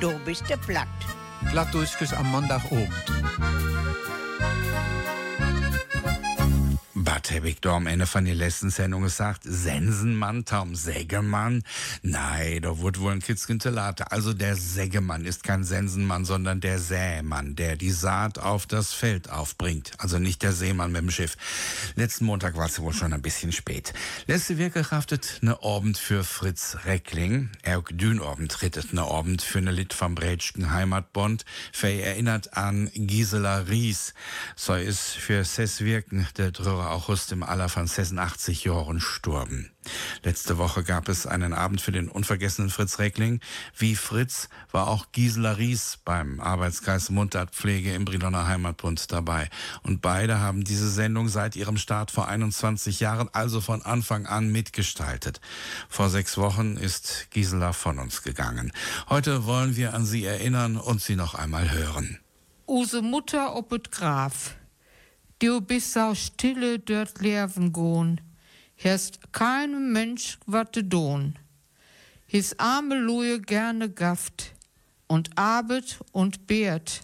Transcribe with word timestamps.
du 0.00 0.18
bist 0.24 0.48
du 0.48 0.56
platt. 0.56 0.88
Glatt 1.50 1.72
durchfisch 1.72 2.12
am 2.12 2.30
Montagabend. 2.30 2.92
Heb 7.26 7.44
ik 7.44 7.60
door 7.60 7.74
am 7.74 7.86
Ende 7.86 8.06
von 8.06 8.24
der 8.24 8.34
letzten 8.34 8.70
Sendung 8.70 9.02
gesagt, 9.02 9.42
Sensenmann, 9.44 10.44
Tom 10.44 10.74
Sägemann. 10.74 11.62
Nein, 12.02 12.62
da 12.62 12.78
wurde 12.78 13.00
wohl 13.00 13.12
ein 13.12 13.20
Kitzkintelate. 13.20 14.12
Also 14.12 14.32
der 14.32 14.54
Sägemann 14.56 15.24
ist 15.24 15.42
kein 15.42 15.64
Sensenmann, 15.64 16.24
sondern 16.24 16.60
der 16.60 16.78
Sämann, 16.78 17.56
der 17.56 17.76
die 17.76 17.90
Saat 17.90 18.38
auf 18.38 18.66
das 18.66 18.92
Feld 18.94 19.30
aufbringt. 19.30 19.92
Also 19.98 20.18
nicht 20.18 20.42
der 20.42 20.52
Seemann 20.52 20.92
mit 20.92 21.02
dem 21.02 21.10
Schiff. 21.10 21.36
Letzten 21.96 22.24
Montag 22.24 22.56
war 22.56 22.66
es 22.66 22.78
wohl 22.80 22.92
schon 22.92 23.12
ein 23.12 23.20
bisschen 23.20 23.52
spät. 23.52 23.92
Letzte 24.26 24.58
Woche 24.58 24.82
kraftet 24.82 25.38
ne 25.42 25.58
Abend 25.62 25.98
für 25.98 26.24
Fritz 26.24 26.78
Reckling. 26.84 27.50
Er 27.62 27.82
Dünabend 27.82 28.52
trittet 28.52 28.92
ne 28.92 29.02
Abend 29.02 29.42
für 29.42 29.60
ne 29.60 29.72
Lit 29.72 29.92
vom 29.92 30.14
Brätschken 30.14 30.72
Heimatbond. 30.72 31.44
Ver 31.72 32.04
erinnert 32.04 32.56
an 32.56 32.90
Gisela 32.94 33.58
Ries. 33.68 34.14
So 34.56 34.74
ist 34.74 35.10
für 35.10 35.44
ses 35.44 35.80
Wirken 35.80 36.26
der 36.36 36.52
Drörer 36.52 36.90
August 37.08 37.32
im 37.32 37.42
Alter 37.42 37.70
von 37.70 37.86
86 37.86 38.64
Jahren 38.64 39.00
sturben. 39.00 39.70
Letzte 40.24 40.58
Woche 40.58 40.84
gab 40.84 41.08
es 41.08 41.26
einen 41.26 41.54
Abend 41.54 41.80
für 41.80 41.90
den 41.90 42.10
unvergessenen 42.10 42.68
Fritz 42.68 42.98
Reckling. 42.98 43.40
Wie 43.74 43.96
Fritz 43.96 44.50
war 44.72 44.88
auch 44.88 45.06
Gisela 45.12 45.52
Ries 45.52 46.00
beim 46.04 46.38
Arbeitskreis 46.38 47.08
Mundartpflege 47.08 47.94
im 47.94 48.04
Briloner 48.04 48.46
Heimatbund 48.46 49.10
dabei. 49.10 49.48
Und 49.82 50.02
beide 50.02 50.40
haben 50.40 50.64
diese 50.64 50.90
Sendung 50.90 51.30
seit 51.30 51.56
ihrem 51.56 51.78
Start 51.78 52.10
vor 52.10 52.28
21 52.28 53.00
Jahren, 53.00 53.30
also 53.32 53.62
von 53.62 53.80
Anfang 53.80 54.26
an 54.26 54.52
mitgestaltet. 54.52 55.40
Vor 55.88 56.10
sechs 56.10 56.36
Wochen 56.36 56.76
ist 56.76 57.28
Gisela 57.30 57.72
von 57.72 57.98
uns 57.98 58.22
gegangen. 58.22 58.70
Heute 59.08 59.46
wollen 59.46 59.76
wir 59.76 59.94
an 59.94 60.04
sie 60.04 60.26
erinnern 60.26 60.76
und 60.76 61.00
sie 61.00 61.16
noch 61.16 61.34
einmal 61.34 61.70
hören. 61.70 62.18
Use 62.66 63.00
Mutter 63.00 63.56
opet 63.56 63.90
Graf. 63.92 64.57
Du 65.40 65.60
bist 65.60 65.92
so 65.92 66.14
stille 66.14 66.80
dort 66.80 67.20
leben 67.20 67.72
gohn. 67.72 68.20
Hast 68.76 69.20
keinem 69.32 69.92
Mensch 69.92 70.38
wat 70.46 70.74
de 70.74 70.82
don. 70.82 71.36
His 72.26 72.58
arme 72.58 72.96
Luje 72.96 73.40
gerne 73.40 73.88
gafft 73.88 74.52
und 75.06 75.30
arbet 75.38 75.98
und 76.12 76.46
beert 76.46 77.02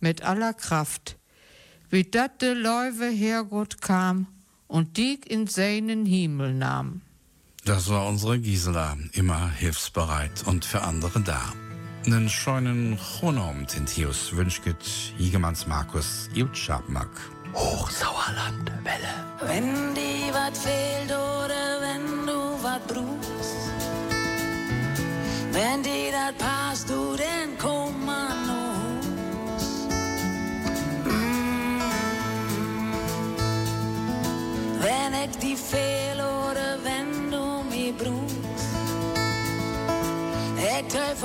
mit 0.00 0.22
aller 0.22 0.52
Kraft. 0.52 1.16
Wie 1.88 2.02
dat 2.02 2.42
de 2.42 2.54
Läufe 2.54 3.08
Herrgott 3.08 3.80
kam 3.80 4.26
und 4.66 4.96
diek 4.96 5.30
in 5.30 5.46
seinen 5.46 6.06
Himmel 6.06 6.54
nahm. 6.54 7.02
Das 7.64 7.88
war 7.88 8.06
unsere 8.06 8.38
Gisela, 8.40 8.96
immer 9.12 9.48
hilfsbereit 9.50 10.44
und 10.46 10.64
für 10.64 10.82
andere 10.82 11.20
da. 11.20 11.52
Nen 12.04 12.28
scheunen 12.28 12.96
Chronom 12.96 13.66
Tintius 13.66 14.36
wünscht 14.36 14.62
Jigemanns 15.18 15.66
Markus 15.66 16.28
Jutschabmak. 16.34 17.35
Hochsauerland 17.56 18.70
Welle. 18.84 19.14
Wenn 19.40 19.94
dir 19.94 20.32
was 20.32 20.58
fehlt 20.58 21.10
oder 21.10 21.80
wenn 21.80 22.26
du 22.26 22.38
was 22.62 22.80
brauchst, 22.86 23.56
wenn 25.52 25.82
dir 25.82 26.12
das 26.12 26.34
passt, 26.44 26.90
du 26.90 27.16
dann 27.16 27.56
komm 27.58 28.08
an 28.08 28.50
uns. 28.50 29.64
Mm. 31.04 31.80
Wenn 34.84 35.12
ich 35.24 35.36
dir 35.38 35.56
fehl 35.56 36.18
oder 36.20 36.78
wenn 36.84 37.30
du 37.30 37.64
mich 37.70 37.96
brauchst, 37.96 38.72
ich 40.58 40.88
treff 40.92 41.22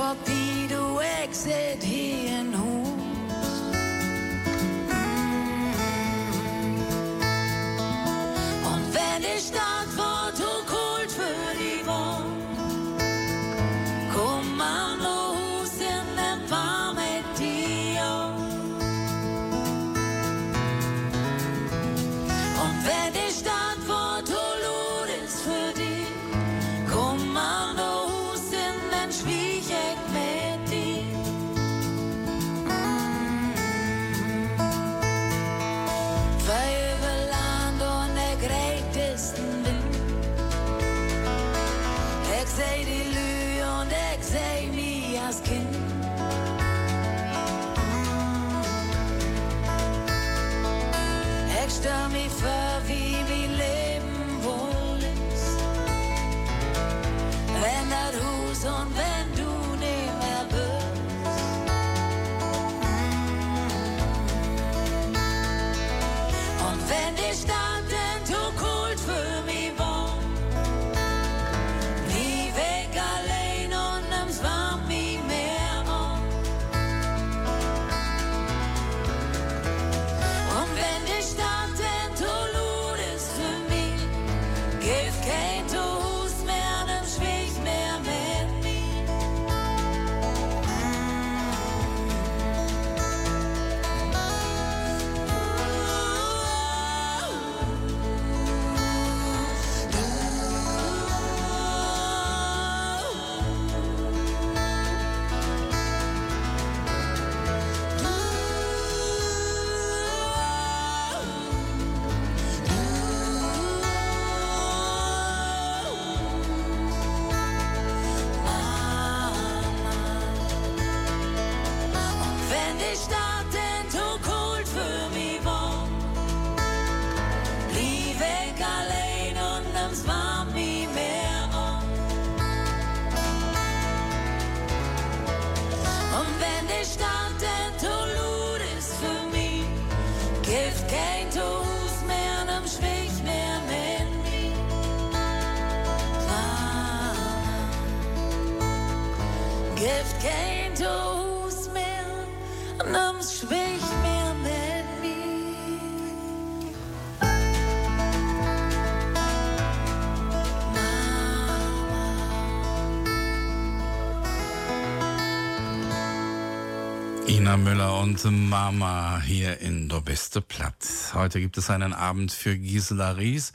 Ina 167.52 167.58
Müller 167.58 168.00
und 168.00 168.24
Mama 168.24 169.20
hier 169.20 169.60
in 169.60 169.90
Der 169.90 170.00
Beste 170.00 170.40
Platt. 170.40 171.12
Heute 171.12 171.38
gibt 171.38 171.58
es 171.58 171.68
einen 171.68 171.92
Abend 171.92 172.32
für 172.32 172.56
Gisela 172.56 173.10
Ries 173.10 173.52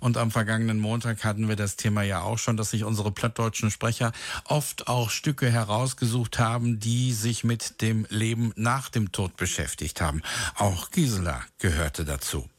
und 0.00 0.16
am 0.16 0.32
vergangenen 0.32 0.80
Montag 0.80 1.22
hatten 1.22 1.48
wir 1.48 1.54
das 1.54 1.76
Thema 1.76 2.02
ja 2.02 2.22
auch 2.22 2.38
schon, 2.38 2.56
dass 2.56 2.70
sich 2.70 2.82
unsere 2.82 3.12
plattdeutschen 3.12 3.70
Sprecher 3.70 4.10
oft 4.46 4.88
auch 4.88 5.10
Stücke 5.10 5.48
herausgesucht 5.48 6.40
haben, 6.40 6.80
die 6.80 7.12
sich 7.12 7.44
mit 7.44 7.82
dem 7.82 8.04
Leben 8.10 8.52
nach 8.56 8.88
dem 8.88 9.12
Tod 9.12 9.36
beschäftigt 9.36 10.00
haben. 10.00 10.22
Auch 10.56 10.90
Gisela 10.90 11.40
gehörte 11.60 12.04
dazu. 12.04 12.50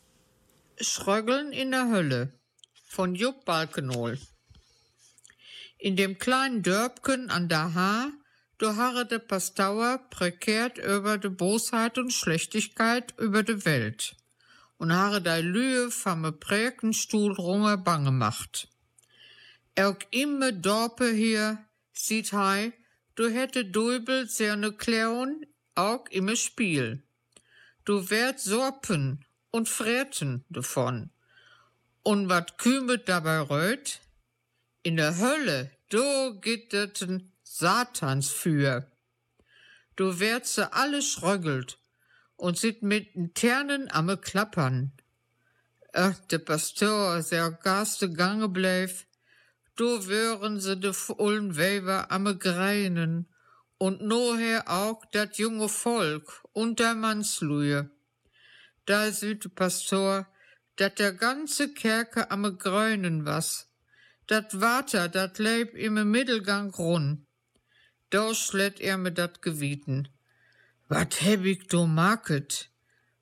Schröggeln 0.79 1.51
in 1.51 1.71
der 1.71 1.89
Hölle 1.91 2.31
von 2.87 3.13
Jupp 3.13 3.43
Balkenol. 3.43 4.17
In 5.79 5.97
dem 5.97 6.17
kleinen 6.17 6.63
Dörbken 6.63 7.29
an 7.29 7.49
der 7.49 7.73
Haar 7.73 8.07
Du 8.59 8.75
harre 8.75 9.05
de 9.05 9.19
Pastauer 9.19 9.99
prekärt 10.09 10.79
über 10.79 11.19
de 11.19 11.29
Bosheit 11.29 11.99
und 11.99 12.11
Schlechtigkeit 12.11 13.13
über 13.19 13.43
de 13.43 13.65
Welt 13.65 14.15
und 14.77 14.91
harre 14.91 15.21
dei 15.21 15.41
Lühe 15.41 15.91
famme 15.91 16.31
Präkenstuhl 16.31 17.33
runge 17.33 17.77
bange 17.77 18.11
macht. 18.11 18.67
Erg 19.75 20.07
imme 20.09 20.53
Dorpe 20.53 21.11
hier, 21.11 21.63
sieht 21.93 22.33
hei, 22.33 22.73
du 23.13 23.29
hätte 23.29 23.63
Dulbel 23.63 24.27
serne 24.27 24.71
Kläun, 24.71 25.45
auch 25.75 26.07
imme 26.09 26.35
Spiel. 26.35 27.03
Du 27.85 28.09
werd 28.09 28.39
sorpen 28.39 29.23
und 29.51 29.69
fräten 29.69 30.45
davon. 30.49 31.11
Und 32.01 32.27
wat 32.27 32.57
kümet 32.57 33.07
dabei 33.07 33.39
röt? 33.39 34.01
In 34.81 34.97
der 34.97 35.17
Hölle, 35.19 35.71
do 35.89 36.39
gitteten 36.41 37.33
Satans 37.59 38.29
für. 38.29 38.85
Du 39.95 40.19
werd 40.19 40.45
se 40.45 40.73
alle 40.73 41.01
schröggelt 41.01 41.79
und 42.35 42.55
sit 42.55 42.83
mit 42.83 43.15
den 43.15 43.33
Ternen 43.33 43.89
amme 43.89 44.17
klappern. 44.17 44.91
Ach, 45.91 46.15
de 46.29 46.37
Pastor, 46.37 47.23
der 47.23 47.49
gaste 47.49 48.13
gange 48.13 48.47
bleif, 48.47 49.07
du 49.75 50.05
wören 50.05 50.59
se 50.59 50.77
de 50.77 50.93
vollen 50.93 51.57
Weber 51.57 52.11
amme 52.11 52.37
greinen 52.37 53.27
und 53.79 54.01
noher 54.01 54.65
auch 54.67 55.03
dat 55.11 55.39
junge 55.39 55.67
Volk 55.67 56.43
und 56.53 56.79
der 56.79 56.93
Mannsluje. 56.93 57.89
Da 58.85 59.11
süd 59.11 59.55
Pastor, 59.55 60.27
dat 60.75 60.99
der 60.99 61.13
ganze 61.13 61.73
Kerke 61.73 62.29
amme 62.29 62.55
grönen 62.55 63.25
was, 63.25 63.67
dat 64.27 64.61
Water, 64.61 65.09
dat 65.09 65.39
leib 65.39 65.73
im 65.73 65.95
Mittelgang 66.11 66.69
run. 66.75 67.26
Da 68.09 68.33
schlädt 68.33 68.79
er 68.79 68.97
mir 68.97 69.11
dat 69.11 69.41
Gewieten. 69.41 70.07
Wat 70.87 71.21
heb 71.21 71.43
ich 71.45 71.67
do 71.67 71.85
market? 71.85 72.69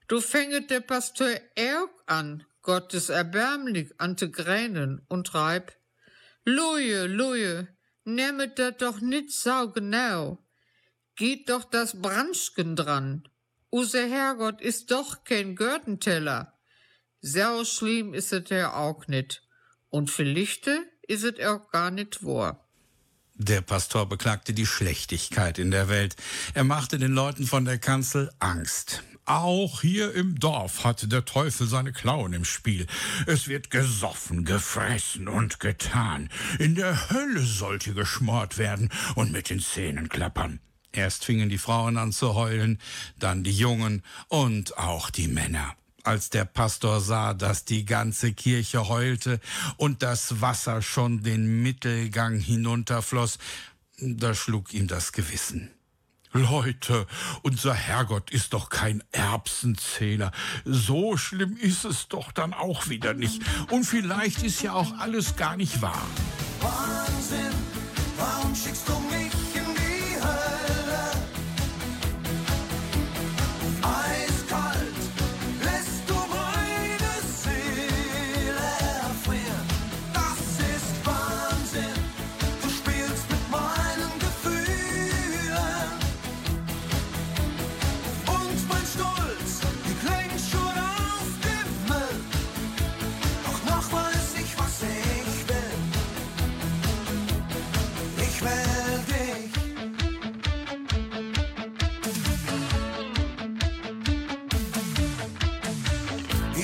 Du 0.07 0.21
fänget 0.21 0.69
der 0.69 0.81
Pastor 0.81 1.29
Erg 1.55 1.89
an, 2.05 2.43
Gottes 2.61 3.09
erbärmlich 3.09 3.93
an 3.97 4.15
te 4.17 4.29
gränen 4.29 5.01
und 5.07 5.33
reib. 5.33 5.73
Luje, 6.43 7.07
Luje, 7.07 7.67
nehmet 8.03 8.59
dat 8.59 8.81
doch 8.81 9.01
nit 9.01 9.31
sau 9.31 9.69
genau. 9.69 10.45
Geht 11.15 11.49
doch 11.49 11.63
das 11.63 11.99
Branschken 11.99 12.75
dran. 12.75 13.27
Use 13.71 14.07
Herrgott 14.07 14.61
ist 14.61 14.91
doch 14.91 15.23
kein 15.23 15.55
Görtenteller. 15.55 16.53
Sau 17.21 17.65
schlimm 17.65 18.13
is 18.13 18.31
et 18.31 18.51
er 18.51 18.77
auch 18.77 19.07
nit. 19.07 19.41
Und 19.89 20.11
vielleicht 20.11 20.69
is 21.07 21.23
et 21.23 21.43
auch 21.43 21.71
gar 21.71 21.89
nit 21.89 22.23
wahr. 22.23 22.64
Der 23.37 23.59
Pastor 23.59 24.07
beklagte 24.07 24.53
die 24.53 24.65
Schlechtigkeit 24.65 25.59
in 25.59 25.69
der 25.69 25.89
Welt. 25.89 26.15
Er 26.53 26.63
machte 26.63 26.97
den 26.97 27.11
Leuten 27.11 27.45
von 27.45 27.65
der 27.65 27.77
Kanzel 27.77 28.31
Angst. 28.39 29.03
Auch 29.25 29.81
hier 29.81 30.13
im 30.13 30.39
Dorf 30.39 30.85
hat 30.85 31.11
der 31.11 31.25
Teufel 31.25 31.67
seine 31.67 31.91
Klauen 31.91 32.31
im 32.31 32.45
Spiel. 32.45 32.87
Es 33.27 33.49
wird 33.49 33.71
gesoffen, 33.71 34.45
gefressen 34.45 35.27
und 35.27 35.59
getan. 35.59 36.29
In 36.59 36.75
der 36.75 37.09
Hölle 37.09 37.41
sollte 37.41 37.93
geschmort 37.93 38.57
werden 38.57 38.89
und 39.15 39.33
mit 39.33 39.49
den 39.49 39.59
Zähnen 39.59 40.07
klappern. 40.07 40.61
Erst 40.93 41.25
fingen 41.25 41.49
die 41.49 41.57
Frauen 41.57 41.97
an 41.97 42.13
zu 42.13 42.35
heulen, 42.35 42.79
dann 43.19 43.43
die 43.43 43.51
Jungen 43.51 44.01
und 44.29 44.77
auch 44.77 45.09
die 45.09 45.27
Männer 45.27 45.75
als 46.05 46.29
der 46.29 46.45
Pastor 46.45 47.01
sah, 47.01 47.33
dass 47.33 47.65
die 47.65 47.85
ganze 47.85 48.33
Kirche 48.33 48.87
heulte 48.87 49.39
und 49.77 50.03
das 50.03 50.41
Wasser 50.41 50.81
schon 50.81 51.23
den 51.23 51.63
Mittelgang 51.63 52.39
hinunterfloss, 52.39 53.37
da 53.99 54.33
schlug 54.33 54.73
ihm 54.73 54.87
das 54.87 55.11
Gewissen. 55.11 55.71
Leute, 56.33 57.07
unser 57.43 57.73
Herrgott 57.73 58.29
ist 58.29 58.51
doch 58.53 58.69
kein 58.69 59.01
Erbsenzähler. 59.11 60.31
So 60.65 61.15
schlimm 61.15 61.55
ist 61.55 61.85
es 61.85 62.09
doch 62.09 62.33
dann 62.33 62.53
auch 62.53 62.89
wieder 62.89 63.13
nicht. 63.13 63.41
Und 63.71 63.85
vielleicht 63.85 64.43
ist 64.43 64.61
ja 64.61 64.73
auch 64.73 64.97
alles 64.97 65.37
gar 65.37 65.55
nicht 65.55 65.81
wahr. 65.81 66.05
Wahnsinn, 66.59 67.53
warum 68.17 68.53
schickst 68.53 68.87
du 68.89 68.99
mich 68.99 69.14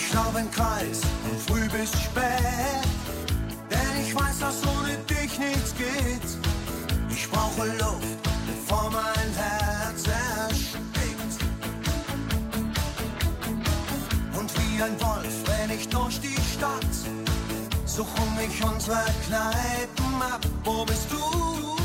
Ich 0.03 0.13
lauf 0.13 0.35
im 0.35 0.49
Kreis 0.49 1.01
von 1.23 1.37
früh 1.47 1.69
bis 1.69 1.91
spät. 1.91 2.89
Denn 3.69 4.03
ich 4.03 4.15
weiß, 4.15 4.39
dass 4.39 4.61
ohne 4.65 4.97
dich 5.09 5.37
nichts 5.37 5.75
geht. 5.75 6.27
Ich 7.09 7.29
brauche 7.29 7.67
Luft, 7.67 8.21
bevor 8.47 8.89
mein 8.89 9.31
Herz 9.35 10.03
erstickt. 10.07 11.33
Und 14.37 14.51
wie 14.57 14.81
ein 14.81 14.99
Wolf 15.01 15.35
renn 15.47 15.69
ich 15.69 15.87
durch 15.87 16.19
die 16.19 16.41
Stadt. 16.53 16.95
Suchen 17.85 18.35
mich 18.37 18.63
unsere 18.63 19.05
Kneipen 19.27 20.21
ab. 20.21 20.41
Wo 20.63 20.83
bist 20.83 21.11
du? 21.11 21.80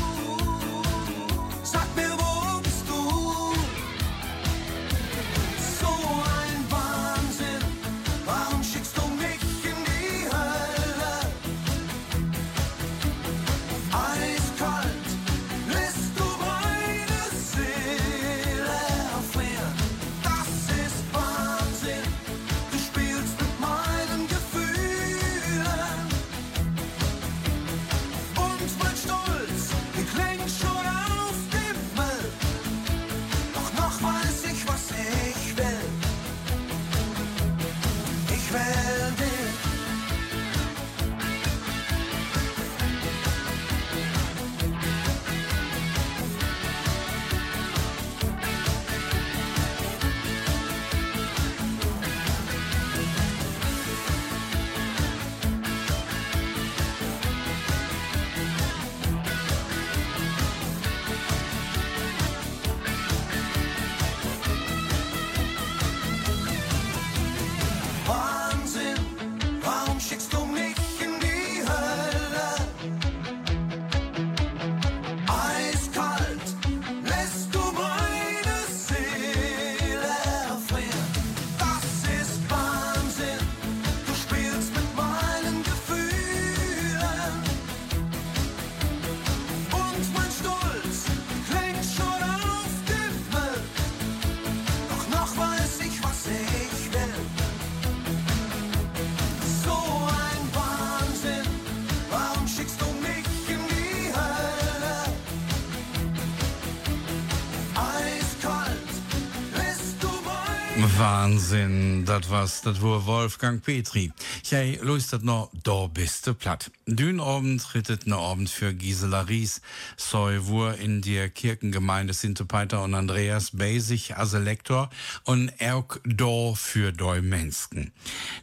Wahnsinn, 111.07 112.03
das 112.03 112.29
was, 112.29 112.61
das 112.63 112.81
war 112.81 113.05
Wolfgang 113.05 113.63
Petri. 113.63 114.11
Jij 114.49 114.79
luistert 114.81 115.23
da 115.61 115.87
bist 115.87 116.25
du 116.25 116.33
platt. 116.33 116.71
Dün 116.85 117.19
Abend 117.19 117.73
rittet 117.73 118.05
ne 118.05 118.15
Abend 118.15 118.49
für 118.49 118.73
Gisela 118.73 119.21
Ries. 119.21 119.59
Soi 119.97 120.39
wur 120.45 120.77
in 120.77 121.01
der 121.01 121.29
Kirchengemeinde 121.29 122.13
Sinte 122.13 122.45
Peter 122.45 122.81
und 122.81 122.93
Andreas 122.93 123.51
Basic 123.51 124.17
als 124.17 124.31
Lektor 124.31 124.89
und 125.25 125.51
auch 125.61 125.97
da 126.05 126.53
für 126.55 126.93
doi 126.93 127.21
Menschen. 127.21 127.91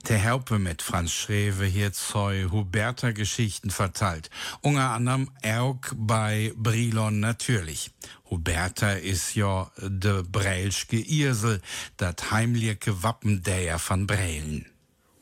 Der 0.06 0.18
Helpe 0.18 0.58
mit 0.58 0.82
Franz 0.82 1.12
Schrewe 1.12 1.64
hier 1.64 1.94
zoi 1.94 2.48
Huberta 2.50 3.12
Geschichten 3.12 3.70
verteilt. 3.70 4.28
Unter 4.60 4.90
anderem 4.90 5.30
auch 5.42 5.80
bei 5.94 6.52
Brilon 6.54 7.20
natürlich. 7.20 7.92
Huberta 8.28 8.92
ist 8.92 9.34
ja 9.36 9.70
de 9.80 10.22
Breilschke 10.22 10.98
Irsel, 10.98 11.62
dat 11.96 12.30
heimliche 12.30 13.02
Wappendäher 13.02 13.78
von 13.78 14.06
Breilen. 14.06 14.66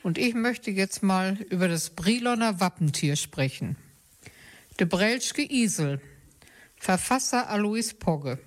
Und 0.02 0.18
ich 0.18 0.35
möchte 0.35 0.71
jetzt 0.71 1.02
mal 1.02 1.37
über 1.50 1.68
das 1.68 1.90
Briloner 1.90 2.61
Wappentier 2.61 3.16
sprechen. 3.16 3.76
De 4.80 4.87
Breilschke 4.87 5.42
Isel, 5.42 6.00
Verfasser 6.76 7.49
Alois 7.49 7.94
Pogge. 7.97 8.38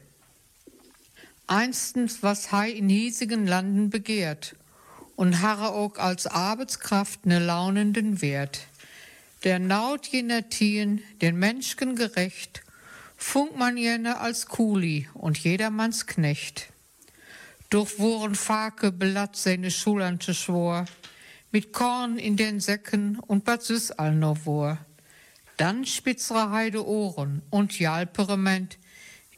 Einstens, 1.47 2.23
was 2.23 2.51
Hai 2.51 2.71
in 2.71 2.89
hiesigen 2.89 3.47
Landen 3.47 3.89
begehrt 3.89 4.55
und 5.15 5.41
harre 5.41 5.69
auch 5.69 5.97
als 5.97 6.27
Arbeitskraft 6.27 7.25
ne 7.25 7.39
launenden 7.39 8.21
Wert. 8.21 8.67
Der 9.43 9.59
Naut 9.59 10.07
jener 10.07 10.49
Tien, 10.49 11.01
den 11.21 11.37
Menschen 11.37 11.95
gerecht, 11.95 12.63
funkt 13.15 13.57
man 13.57 13.77
jene 13.77 14.19
als 14.19 14.47
Kuli 14.47 15.07
und 15.13 15.37
jedermanns 15.37 16.07
Knecht. 16.07 16.67
Durch 17.69 17.99
woren 17.99 18.35
Fake 18.35 18.99
blatt 18.99 19.35
seine 19.35 19.71
Schulante 19.71 20.33
schwor, 20.33 20.85
mit 21.55 21.71
Korn 21.71 22.17
in 22.17 22.35
den 22.35 22.59
Säcken 22.59 23.17
und 23.17 23.45
Bad 23.45 23.63
Süß 23.63 23.91
all 23.91 24.13
noch 24.13 24.45
wor. 24.45 24.77
Dann 25.55 25.85
spitzere 25.85 26.51
Heide 26.51 26.85
Ohren 26.85 27.43
und 27.49 27.79
Jalperement. 27.79 28.77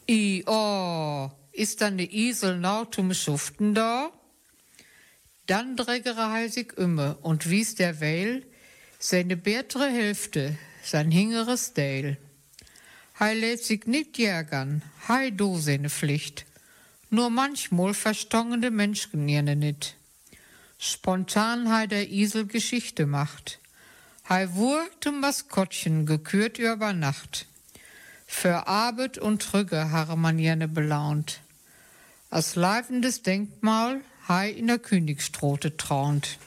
I, 0.09 0.43
oh, 0.47 1.29
ist 1.51 1.81
dann 1.81 1.99
de 1.99 2.09
Isel 2.11 2.57
nau 2.57 2.85
zum 2.85 3.13
Schuften 3.13 3.75
da? 3.75 4.09
Dann 5.45 5.75
drägere 5.75 6.31
heisig 6.31 6.75
ümme 6.75 7.17
und 7.21 7.51
wies 7.51 7.75
der 7.75 8.01
Weil 8.01 8.47
seine 8.97 9.37
bärtere 9.37 9.87
Hälfte, 9.87 10.57
sein 10.81 11.11
hingeres 11.11 11.73
Dale. 11.73 12.17
Hei 13.19 13.35
lädt 13.35 13.63
sich 13.63 13.85
nicht 13.85 14.17
jägern, 14.17 14.81
hei 15.07 15.29
do 15.29 15.59
seine 15.59 15.91
Pflicht. 15.91 16.47
Nur 17.11 17.29
manchmal 17.29 17.93
verstongende 17.93 18.71
Menschen 18.71 19.29
jene 19.29 19.55
nit. 19.55 19.96
Spontan 20.79 21.71
hei 21.71 21.87
der 21.87 22.09
Isel 22.09 22.45
Geschichte 22.45 23.07
macht. 23.07 23.59
Hei 24.29 24.53
wurde 24.53 25.11
Maskottchen 25.11 26.05
gekürt 26.05 26.59
über 26.59 26.93
Nacht. 26.93 27.47
Für 28.27 28.67
Arbeit 28.67 29.17
und 29.17 29.41
Trüge 29.41 29.89
harre 29.89 30.15
man 30.15 30.37
jene 30.37 30.67
belaunt. 30.67 31.41
Als 32.29 32.55
leibendes 32.55 33.23
Denkmal 33.23 34.01
hei 34.27 34.51
in 34.51 34.67
der 34.67 34.77
Königsstrote 34.77 35.77
traunt. 35.77 36.37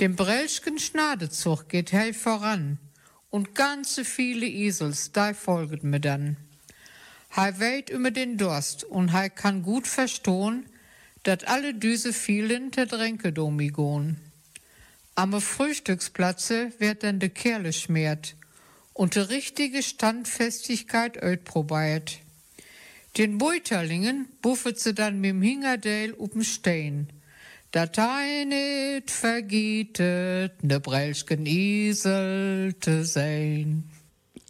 Dem 0.00 0.16
Brelschken 0.16 0.78
Schnadezug 0.78 1.68
geht 1.68 1.92
hell 1.92 2.14
voran 2.14 2.78
und 3.28 3.54
ganze 3.54 4.06
viele 4.06 4.46
Isels, 4.46 5.12
da 5.12 5.34
folget 5.34 5.84
mir 5.84 6.00
dann. 6.00 6.38
Hei 7.34 7.58
weht 7.58 7.90
über 7.90 8.10
den 8.10 8.38
Durst 8.38 8.84
und 8.84 9.12
hei 9.12 9.28
kann 9.28 9.62
gut 9.62 9.86
verstohn, 9.86 10.64
dat 11.26 11.48
alle 11.48 11.74
Düse 11.74 12.12
vielen 12.12 12.70
der 12.70 12.86
Dränke 12.86 13.32
domigon. 13.32 14.16
Am 15.16 15.40
Frühstücksplatze 15.40 16.72
wird 16.78 17.02
dann 17.02 17.18
de 17.18 17.30
Kerle 17.30 17.72
schmiert 17.72 18.36
und 18.92 19.16
de 19.16 19.22
richtige 19.22 19.82
Standfestigkeit 19.82 21.20
öd 21.20 21.44
probiert. 21.44 22.20
Den 23.16 23.38
Beuterlingen 23.38 24.28
buffet 24.40 24.78
sie 24.78 24.94
dann 24.94 25.20
mit'm 25.20 25.42
Hingerdale 25.42 26.14
up'n 26.14 26.44
Stein. 26.44 27.08
Dat 27.72 27.96
hei 27.98 28.44
nit 28.44 29.10
vergietet, 29.10 30.62
ne 30.62 30.78
Brelschken 30.78 31.46
Isel 31.46 32.74
te 32.78 33.04
sein. 33.04 33.90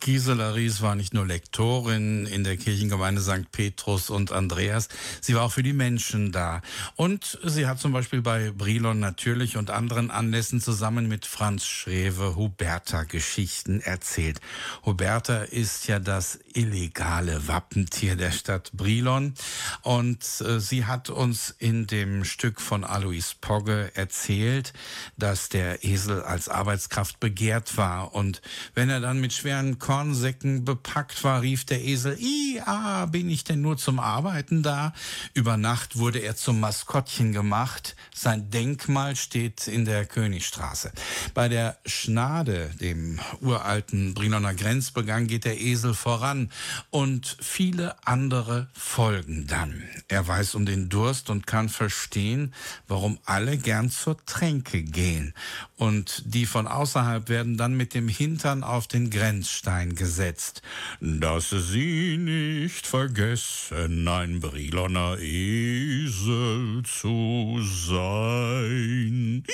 Gisela 0.06 0.52
Ries 0.52 0.82
war 0.82 0.94
nicht 0.94 1.14
nur 1.14 1.26
Lektorin 1.26 2.26
in 2.26 2.44
der 2.44 2.56
Kirchengemeinde 2.56 3.20
St. 3.20 3.50
Petrus 3.50 4.08
und 4.08 4.30
Andreas, 4.30 4.88
sie 5.20 5.34
war 5.34 5.42
auch 5.42 5.50
für 5.50 5.64
die 5.64 5.72
Menschen 5.72 6.30
da. 6.30 6.62
Und 6.94 7.40
sie 7.42 7.66
hat 7.66 7.80
zum 7.80 7.90
Beispiel 7.90 8.22
bei 8.22 8.52
Brilon 8.52 9.00
natürlich 9.00 9.56
und 9.56 9.68
anderen 9.70 10.12
Anlässen 10.12 10.60
zusammen 10.60 11.08
mit 11.08 11.26
Franz 11.26 11.66
Schrewe 11.66 12.36
Huberta 12.36 13.02
Geschichten 13.02 13.80
erzählt. 13.80 14.40
Huberta 14.84 15.38
ist 15.38 15.88
ja 15.88 15.98
das 15.98 16.38
illegale 16.54 17.48
Wappentier 17.48 18.14
der 18.14 18.30
Stadt 18.30 18.70
Brilon 18.74 19.34
und 19.82 20.22
äh, 20.40 20.60
sie 20.60 20.84
hat 20.84 21.10
uns 21.10 21.52
in 21.58 21.88
dem 21.88 22.24
Stück 22.24 22.60
von 22.60 22.84
Alois 22.84 23.34
Pogge 23.40 23.90
erzählt, 23.94 24.72
dass 25.16 25.48
der 25.48 25.82
Esel 25.82 26.22
als 26.22 26.48
Arbeitskraft 26.48 27.18
begehrt 27.18 27.76
war 27.76 28.14
und 28.14 28.40
wenn 28.74 28.88
er 28.88 29.00
dann 29.00 29.20
mit 29.20 29.32
schweren 29.32 29.80
Kornsäcken 29.96 30.66
bepackt 30.66 31.24
war, 31.24 31.40
rief 31.40 31.64
der 31.64 31.82
Esel, 31.82 32.18
ja, 32.20 33.06
bin 33.06 33.30
ich 33.30 33.44
denn 33.44 33.62
nur 33.62 33.78
zum 33.78 33.98
Arbeiten 33.98 34.62
da? 34.62 34.92
Über 35.32 35.56
Nacht 35.56 35.96
wurde 35.96 36.18
er 36.18 36.36
zum 36.36 36.60
Maskottchen 36.60 37.32
gemacht. 37.32 37.96
Sein 38.14 38.50
Denkmal 38.50 39.16
steht 39.16 39.68
in 39.68 39.86
der 39.86 40.04
Königstraße. 40.04 40.92
Bei 41.32 41.48
der 41.48 41.78
Schnade, 41.86 42.70
dem 42.78 43.20
uralten 43.40 44.12
Briloner 44.12 44.52
Grenzbegang, 44.52 45.28
geht 45.28 45.46
der 45.46 45.58
Esel 45.58 45.94
voran 45.94 46.50
und 46.90 47.38
viele 47.40 47.96
andere 48.06 48.68
folgen 48.74 49.46
dann. 49.46 49.82
Er 50.08 50.28
weiß 50.28 50.56
um 50.56 50.66
den 50.66 50.90
Durst 50.90 51.30
und 51.30 51.46
kann 51.46 51.70
verstehen, 51.70 52.52
warum 52.86 53.18
alle 53.24 53.56
gern 53.56 53.88
zur 53.88 54.22
Tränke 54.26 54.82
gehen. 54.82 55.32
Und 55.76 56.22
die 56.24 56.46
von 56.46 56.66
außerhalb 56.66 57.28
werden 57.28 57.58
dann 57.58 57.76
mit 57.76 57.92
dem 57.92 58.08
Hintern 58.08 58.64
auf 58.64 58.86
den 58.86 59.10
Grenzstein 59.10 59.94
gesetzt, 59.94 60.62
dass 61.00 61.50
sie 61.50 62.16
nicht 62.16 62.86
vergessen, 62.86 64.08
ein 64.08 64.40
Briloner 64.40 65.18
Esel 65.18 66.82
zu 66.84 67.60
sein. 67.62 69.44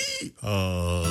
Ja. 0.42 1.02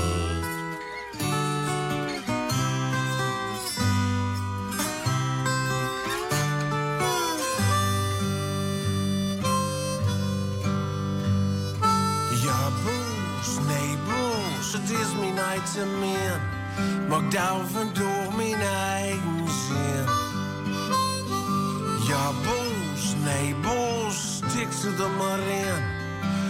Te 15.60 15.86
meer. 16.00 16.40
Duiven 17.32 17.94
door 17.94 18.36
mijn 18.36 18.62
eigen 18.62 19.48
zin. 19.68 20.06
Ja, 22.08 22.32
boos, 22.44 23.16
nee, 23.24 23.56
boos, 23.56 24.36
stik 24.36 24.72
ze 24.82 25.04
er 25.04 25.10
maar 25.10 25.40
in. 25.40 25.84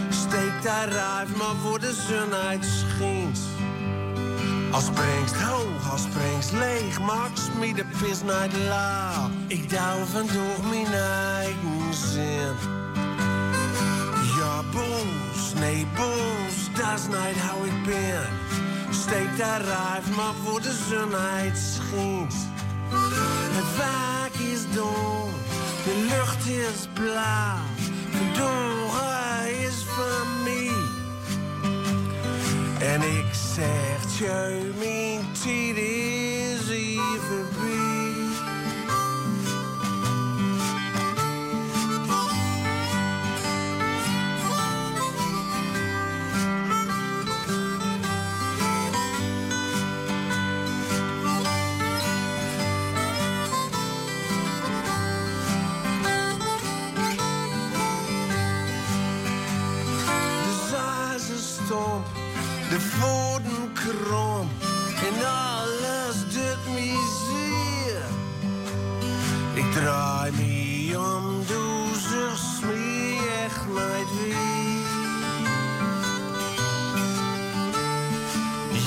Steek 0.09 0.63
daar 0.63 0.97
uit, 0.97 1.37
maar 1.37 1.55
voor 1.61 1.79
de 1.79 1.93
zon 2.07 2.33
uitschijnt. 2.33 3.39
Als 4.71 4.85
springst 4.85 5.35
hoog, 5.35 5.91
als 5.91 6.01
springst 6.01 6.51
leeg, 6.51 6.99
maak 6.99 7.29
me 7.59 7.73
de 7.73 7.85
vis 7.91 8.21
niet 8.21 8.67
laag. 8.67 9.29
Ik 9.47 9.69
duiven 9.69 10.27
door 10.27 10.69
mijn 10.69 10.93
eigen 11.33 11.93
zin. 11.93 12.55
Ja, 14.37 14.63
boos, 14.71 15.53
nee, 15.59 15.87
boos, 15.95 16.75
dat 16.75 16.99
is 16.99 17.07
niet 17.07 17.41
how 17.41 17.65
ik 17.65 17.83
ben. 17.85 18.50
Steek 19.01 19.37
daar 19.37 19.63
uit, 19.93 20.15
maar 20.15 20.33
voor 20.43 20.61
de 20.61 20.75
zon 20.89 21.11
schijnt. 21.55 22.33
Het 23.53 23.65
vaak 23.77 24.33
is 24.33 24.75
donker, 24.75 25.33
de 25.83 26.07
lucht 26.09 26.45
is 26.45 26.87
blauw. 26.93 27.57
De 28.11 28.31
donker 28.37 29.65
is 29.65 29.85
van 29.85 30.43
mij. 30.43 30.71
En 32.91 33.01
ik 33.01 33.33
zeg, 33.55 34.19
je, 34.19 34.71
mijn 34.79 35.25
tijd 35.43 36.10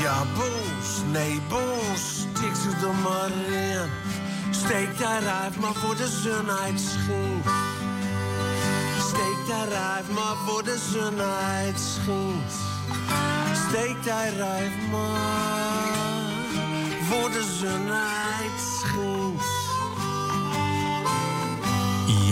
Ja, 0.04 0.24
boos, 0.36 1.02
nee, 1.12 1.40
boos, 1.48 2.18
stik 2.18 2.54
ze 2.54 2.86
er 2.86 2.94
maar 2.94 3.30
in. 3.52 3.90
Steek 4.50 4.98
daaruit, 4.98 5.56
maar 5.60 5.74
voor 5.74 5.96
de 5.96 6.08
zon 6.22 6.50
uitschijnt. 6.50 7.44
Steek 8.98 9.46
daaruit, 9.48 10.08
maar 10.14 10.36
voor 10.46 10.64
de 10.64 10.78
zon 10.92 11.20
uitschijnt. 11.20 12.52
Steek 13.68 14.04
daaruit, 14.04 14.90
maar 14.90 16.28
voor 17.08 17.30
de 17.30 17.56
zon 17.60 17.90
uitschijnt. 17.90 19.23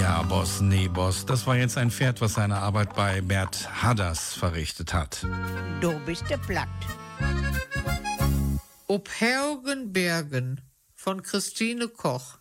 Ja, 0.03 0.21
Boss, 0.23 0.61
nee, 0.61 0.89
Boss. 0.89 1.25
Das 1.27 1.47
war 1.47 1.55
jetzt 1.55 1.79
ein 1.79 1.93
Pferd, 1.93 2.21
was 2.21 2.35
seine 2.35 2.57
Arbeit 2.57 2.97
bei 2.97 3.21
Bert 3.21 3.69
Hadders 3.85 4.35
verrichtet 4.35 4.93
hat. 4.93 5.25
Du 5.81 5.97
bist 6.01 6.29
der 6.29 6.39
Platt. 6.39 6.67
Ob 8.89 9.09
Hergen 9.21 9.93
Bergen 9.93 10.61
von 10.97 11.23
Christine 11.23 11.87
Koch. 11.87 12.39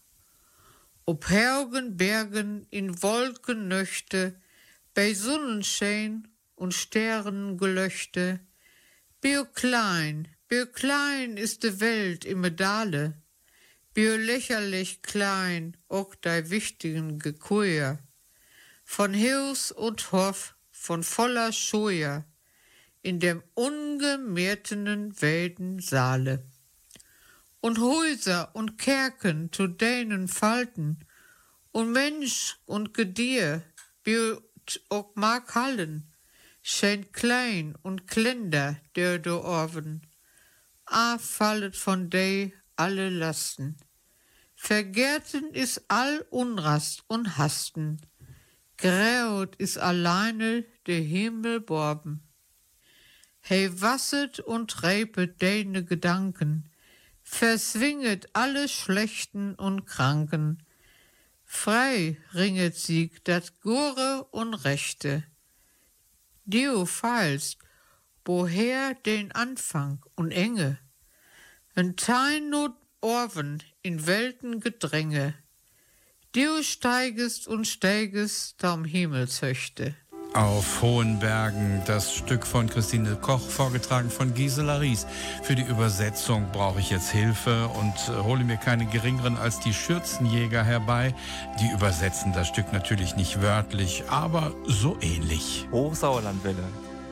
Ob 1.05 1.29
Hergen 1.29 1.97
Bergen 1.97 2.65
in 2.71 3.03
Wolkennöchte, 3.03 4.41
bei 4.95 5.13
Sonnenschein 5.13 6.29
und 6.55 6.73
Sternengelöchte. 6.73 8.39
Bio 9.21 9.45
klein, 9.45 10.27
bio 10.47 10.65
klein 10.65 11.37
ist 11.37 11.61
de 11.61 11.79
Welt 11.79 12.25
im 12.25 12.41
Medale. 12.41 13.20
Bio 13.93 14.15
lächerlich 14.15 15.01
klein, 15.01 15.75
auch 15.89 16.15
dei 16.15 16.49
wichtigen 16.49 17.19
Gekuer. 17.19 17.99
Von 18.85 19.13
Haus 19.13 19.73
und 19.73 20.13
Hof, 20.13 20.55
von 20.71 21.03
voller 21.03 21.51
Scheuer 21.51 22.23
in 23.01 23.19
dem 23.19 23.43
ungemehrtenen 23.53 25.21
welten 25.21 25.79
Saale. 25.79 26.45
Und 27.59 27.79
Häuser 27.79 28.55
und 28.55 28.77
Kerken 28.77 29.51
zu 29.51 29.67
denen 29.67 30.29
Falten, 30.29 31.05
und 31.73 31.91
Mensch 31.91 32.57
und 32.65 32.93
Gedier, 32.93 33.63
bild 34.03 34.41
auch 34.89 35.15
mag 35.15 35.53
Hallen, 35.53 36.11
scheint 36.61 37.11
klein 37.11 37.75
und 37.81 38.07
klender 38.07 38.77
der 38.95 39.19
do 39.19 39.41
Orven. 39.41 40.07
A 40.85 41.17
fallet 41.17 41.75
von 41.75 42.09
dei 42.09 42.53
alle 42.81 43.11
Lasten. 43.11 43.77
Vergärten 44.55 45.53
is 45.53 45.79
all 45.87 46.25
Unrast 46.31 47.03
und 47.07 47.37
Hasten. 47.37 48.01
Graut 48.77 49.55
is 49.57 49.77
alleine 49.77 50.65
der 50.87 51.01
Himmel 51.01 51.61
borben. 51.61 52.23
Hey 53.39 53.69
wasset 53.81 54.39
und 54.39 54.81
reipet 54.81 55.43
deine 55.43 55.85
Gedanken, 55.85 56.71
verswinget 57.21 58.29
alle 58.33 58.67
Schlechten 58.67 59.53
und 59.53 59.85
Kranken. 59.85 60.63
Frei 61.45 62.17
ringet 62.33 62.75
sieg 62.75 63.23
dat 63.25 63.61
Gure 63.61 64.27
und 64.31 64.55
Rechte. 64.55 65.23
Du 66.45 66.87
feilst, 66.87 67.59
woher 68.25 68.95
den 68.95 69.31
Anfang 69.33 70.03
und 70.15 70.31
Enge. 70.31 70.79
Ein 71.81 71.95
Tein 71.95 72.51
not 72.51 72.73
Orven 73.01 73.63
in 73.81 74.05
Weltengedränge. 74.05 75.33
Du 76.31 76.61
steigest 76.61 77.47
und 77.47 77.65
steigest 77.65 78.63
am 78.63 78.85
Himmelshöchte. 78.85 79.95
Auf 80.35 80.83
hohen 80.83 81.17
Bergen, 81.17 81.81
das 81.87 82.13
Stück 82.13 82.45
von 82.45 82.69
Christine 82.69 83.15
Koch, 83.15 83.41
vorgetragen 83.41 84.11
von 84.11 84.35
Gisela 84.35 84.77
Ries. 84.77 85.07
Für 85.41 85.55
die 85.55 85.63
Übersetzung 85.63 86.51
brauche 86.51 86.79
ich 86.79 86.91
jetzt 86.91 87.09
Hilfe 87.09 87.67
und 87.69 87.95
äh, 88.09 88.21
hole 88.21 88.43
mir 88.43 88.57
keine 88.57 88.85
geringeren 88.85 89.35
als 89.37 89.59
die 89.59 89.73
Schürzenjäger 89.73 90.63
herbei. 90.63 91.15
Die 91.59 91.71
übersetzen 91.71 92.31
das 92.31 92.47
Stück 92.47 92.71
natürlich 92.71 93.15
nicht 93.15 93.41
wörtlich, 93.41 94.03
aber 94.07 94.53
so 94.67 94.99
ähnlich. 95.01 95.67
Hochsauerlandwelle. 95.71 96.63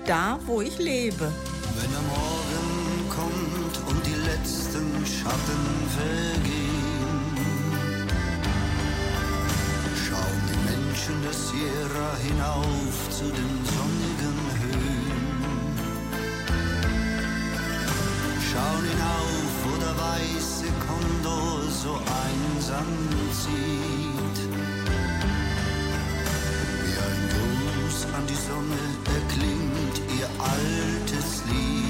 Da, 0.05 0.39
wo 0.45 0.61
ich 0.61 0.77
lebe. 0.77 1.33
Wenn 1.73 1.91
der 1.91 2.01
Morgen 2.01 3.09
kommt 3.09 3.48
Schatten 5.05 5.65
vergehen, 5.97 7.21
schauen 9.95 10.41
die 10.49 10.59
Menschen 10.69 11.15
der 11.23 11.33
Sierra 11.33 12.09
hinauf 12.27 12.95
zu 13.09 13.25
den 13.25 13.53
sonnigen 13.75 14.39
Höhen. 14.61 15.29
Schauen 18.51 18.85
hinauf, 18.91 19.51
wo 19.63 19.71
der 19.77 19.95
weiße 20.07 20.69
Kondor 20.87 21.61
so 21.71 21.93
einsam 22.25 22.91
zieht. 23.41 24.37
Wie 26.83 26.97
ein 27.07 27.21
Gruß 27.33 27.99
an 28.15 28.23
die 28.27 28.41
Sonne 28.49 28.81
erklingt 29.15 29.97
ihr 30.17 30.29
altes 30.39 31.43
Lied. 31.49 31.88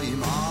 Daima 0.00 0.49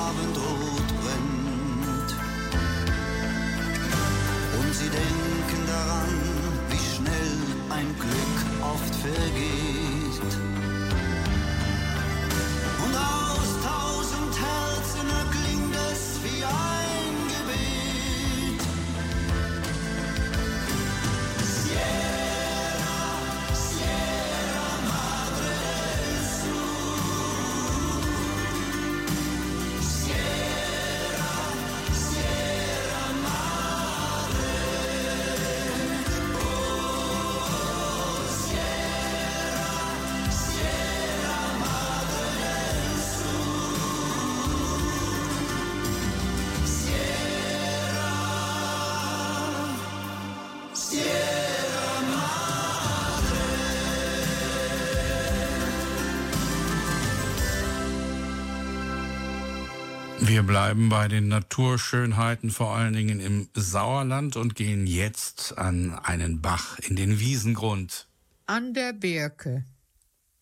bleiben 60.49 60.89
bei 60.89 61.07
den 61.07 61.27
Naturschönheiten, 61.27 62.49
vor 62.49 62.75
allen 62.75 62.93
Dingen 62.93 63.19
im 63.19 63.49
Sauerland 63.53 64.35
und 64.35 64.55
gehen 64.55 64.87
jetzt 64.87 65.55
an 65.59 65.93
einen 65.99 66.41
Bach 66.41 66.79
in 66.79 66.95
den 66.95 67.19
Wiesengrund. 67.19 68.07
An 68.47 68.73
der 68.73 68.93
Birke 68.93 69.65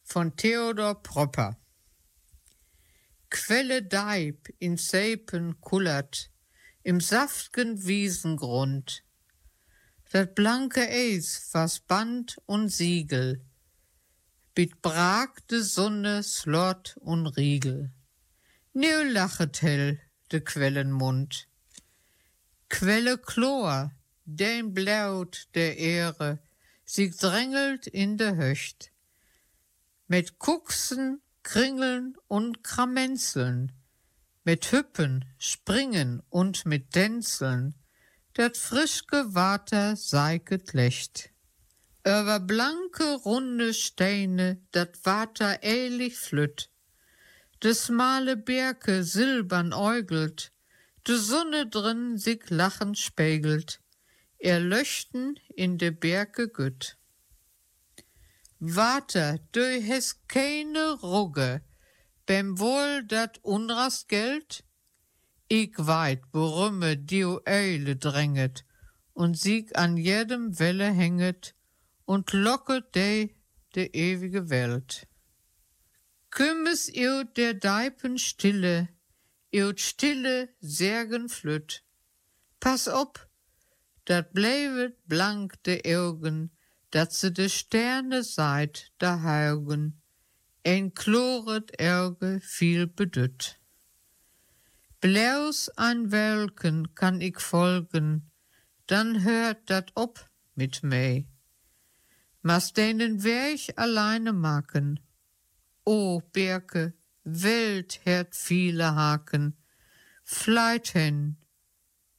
von 0.05 0.33
Theodor 0.37 1.03
Propper. 1.03 1.57
Quelle 3.29 3.83
Deib 3.83 4.47
in 4.59 4.77
Seipen 4.77 5.59
kullert, 5.59 6.31
im 6.83 7.01
saftgen 7.01 7.85
Wiesengrund. 7.85 9.03
Dat 10.13 10.35
blanke 10.35 10.87
Eis 10.87 11.49
was 11.51 11.81
Band 11.81 12.37
und 12.45 12.69
Siegel, 12.69 13.41
bit 14.55 14.81
brag 14.81 15.45
de 15.49 15.59
Sonne 15.59 16.23
Slot 16.23 16.95
und 17.01 17.27
Riegel. 17.27 17.91
Nu 18.79 19.11
lachet 19.11 19.57
hell 19.63 19.99
de 20.31 20.39
Quellenmund. 20.39 21.47
Quelle 22.69 23.17
Chlor, 23.17 23.91
den 24.23 24.75
blaut 24.75 25.47
der 25.55 25.79
Ehre, 25.79 26.37
sie 26.85 27.09
drängelt 27.09 27.87
in 27.87 28.17
de 28.17 28.35
Höcht. 28.35 28.91
Mit 30.07 30.37
Kucksen, 30.37 31.23
Kringeln 31.41 32.17
und 32.27 32.63
Kramenzeln, 32.63 33.71
mit 34.43 34.71
Hüppen, 34.71 35.25
Springen 35.39 36.21
und 36.29 36.67
mit 36.67 36.91
Tänzeln, 36.91 37.73
dat 38.33 38.57
frischge 38.57 39.33
Water 39.33 39.95
seiket 39.95 40.73
lecht. 40.73 41.31
Über 42.05 42.39
blanke, 42.39 43.15
runde 43.25 43.73
Steine 43.73 44.61
dat 44.71 45.03
Water 45.03 45.63
ähnlich 45.63 46.19
flütt. 46.19 46.69
De 47.63 47.73
smale 47.73 48.37
Berke 48.37 49.03
silbern 49.03 49.73
äugelt, 49.73 50.51
de 51.07 51.17
Sonne 51.17 51.65
drin 51.67 52.17
sich 52.17 52.49
lachend 52.49 52.97
spiegelt, 52.99 53.81
er 54.37 54.59
löchten 54.59 55.39
in 55.55 55.77
de 55.77 55.89
Berke 55.89 56.49
gütt. 56.49 56.97
Water, 58.59 59.39
du 59.53 59.81
hast 59.87 60.27
keine 60.27 60.99
Rugge, 61.01 61.61
beim 62.27 62.59
wohl 62.59 63.03
dat 63.07 63.39
unrast 63.43 64.07
Geld? 64.07 64.63
Ich 65.47 65.73
weit 65.77 66.31
berümme 66.31 66.97
die 66.97 67.25
Eule 67.25 67.95
dränget 67.95 68.65
und 69.13 69.37
sieg 69.37 69.75
an 69.77 69.97
jedem 69.97 70.59
Welle 70.59 70.91
hänget 70.91 71.55
und 72.05 72.33
locket 72.33 72.93
de 72.93 73.35
de 73.75 73.89
ewige 73.93 74.49
Welt. 74.49 75.07
Kümmes 76.37 76.87
ihr 76.87 77.23
der 77.23 77.55
Deipen 77.55 78.19
Stille, 78.19 78.89
ihr 79.49 79.73
Stille 79.75 80.49
Särgen 80.59 81.29
flütt. 81.29 81.83
Pass 82.59 82.87
op, 82.87 83.27
dat 84.05 84.33
bleivet 84.33 85.07
blank 85.07 85.63
de 85.63 85.81
Augen, 85.97 86.51
dat 86.91 87.11
se 87.11 87.31
de 87.31 87.49
Sterne 87.49 88.21
seid 88.21 88.91
da 88.99 89.23
haugen, 89.23 89.99
ein 90.63 90.93
kloret 90.93 91.71
Ärge 91.79 92.39
viel 92.39 92.85
bedütt. 92.85 93.59
Blaus 95.01 95.69
an 95.69 96.11
Welken 96.11 96.93
kann 96.93 97.19
ich 97.19 97.39
folgen, 97.39 98.29
dann 98.85 99.23
hört 99.23 99.71
dat 99.71 99.91
op 99.95 100.29
mit 100.53 100.83
mei. 100.83 101.25
Mas 102.43 102.73
denen 102.73 103.23
Weg 103.23 103.73
alleine 103.75 104.33
maken. 104.33 104.99
O 105.87 106.21
Birke, 106.33 106.91
Welt 107.23 108.01
hört 108.03 108.35
viele 108.35 108.93
Haken. 108.95 109.55
Fleit 110.25 110.89
hin, 110.89 111.37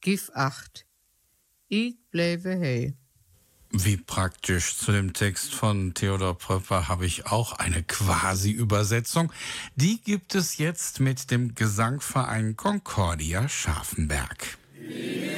gif 0.01 0.31
acht. 0.33 0.87
Ich 1.67 1.97
bleibe 2.09 2.59
hei. 2.59 2.95
Wie 3.69 3.97
praktisch. 3.97 4.75
Zu 4.75 4.91
dem 4.91 5.13
Text 5.13 5.53
von 5.53 5.93
Theodor 5.93 6.35
Pröpper 6.35 6.87
habe 6.87 7.05
ich 7.05 7.27
auch 7.27 7.53
eine 7.53 7.83
Quasi-Übersetzung. 7.83 9.31
Die 9.75 10.01
gibt 10.01 10.33
es 10.33 10.57
jetzt 10.57 10.99
mit 10.99 11.29
dem 11.29 11.53
Gesangverein 11.53 12.55
Concordia 12.55 13.47
Scharfenberg. 13.47 14.57
Das 14.73 15.28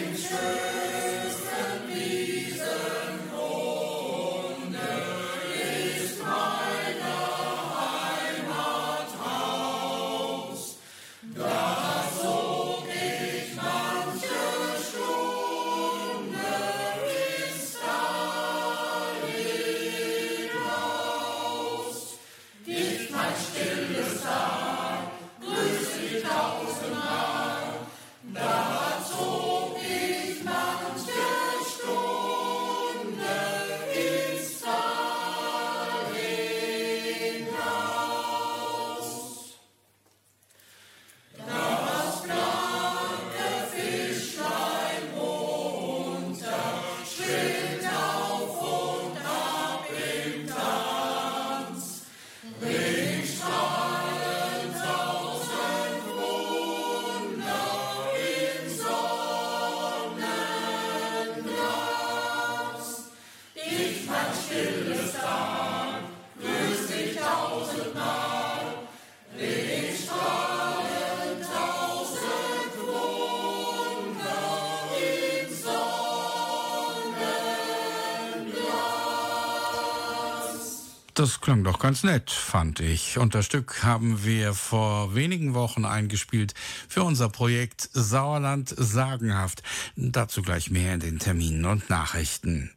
klang 81.41 81.63
doch 81.63 81.79
ganz 81.79 82.03
nett, 82.03 82.29
fand 82.29 82.79
ich. 82.79 83.17
Und 83.17 83.35
das 83.35 83.45
Stück 83.45 83.83
haben 83.83 84.23
wir 84.23 84.53
vor 84.53 85.15
wenigen 85.15 85.53
Wochen 85.53 85.85
eingespielt 85.85 86.53
für 86.87 87.03
unser 87.03 87.29
Projekt 87.29 87.89
Sauerland 87.93 88.73
sagenhaft. 88.77 89.63
Dazu 89.95 90.43
gleich 90.43 90.69
mehr 90.69 90.93
in 90.93 90.99
den 90.99 91.19
Terminen 91.19 91.65
und 91.65 91.89
Nachrichten. 91.89 92.71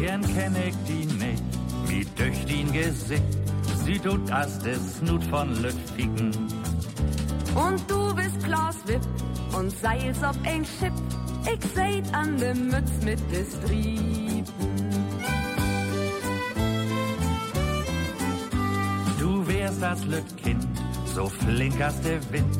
Den 0.00 0.22
kenn 0.34 0.56
ich 0.56 0.74
die 0.88 1.06
nicht, 1.06 1.42
wie 1.86 2.06
durch 2.16 2.44
den 2.46 2.72
Gesicht. 2.72 3.22
Sie 3.84 3.98
tut 3.98 4.30
as 4.30 4.58
des 4.60 5.02
Nut 5.02 5.24
von 5.24 5.60
Lütfiken. 5.60 6.41
Und 7.54 7.90
du 7.90 8.14
bist 8.14 8.42
Klaus 8.44 8.76
Wipp 8.86 9.02
und 9.56 9.70
sei 9.70 10.08
es 10.08 10.18
ob 10.22 10.36
ein 10.44 10.64
Chip. 10.64 10.92
Ich 11.52 11.72
seid 11.74 12.14
an 12.14 12.36
de 12.38 12.54
Mütz 12.54 12.90
mit 13.04 13.20
des 13.32 13.60
Trieben. 13.60 14.44
Du 19.18 19.46
wärst 19.46 19.82
das 19.82 20.04
Lütkind, 20.04 20.66
so 21.14 21.26
flink 21.26 21.80
as 21.80 22.00
der 22.02 22.20
Wind, 22.32 22.56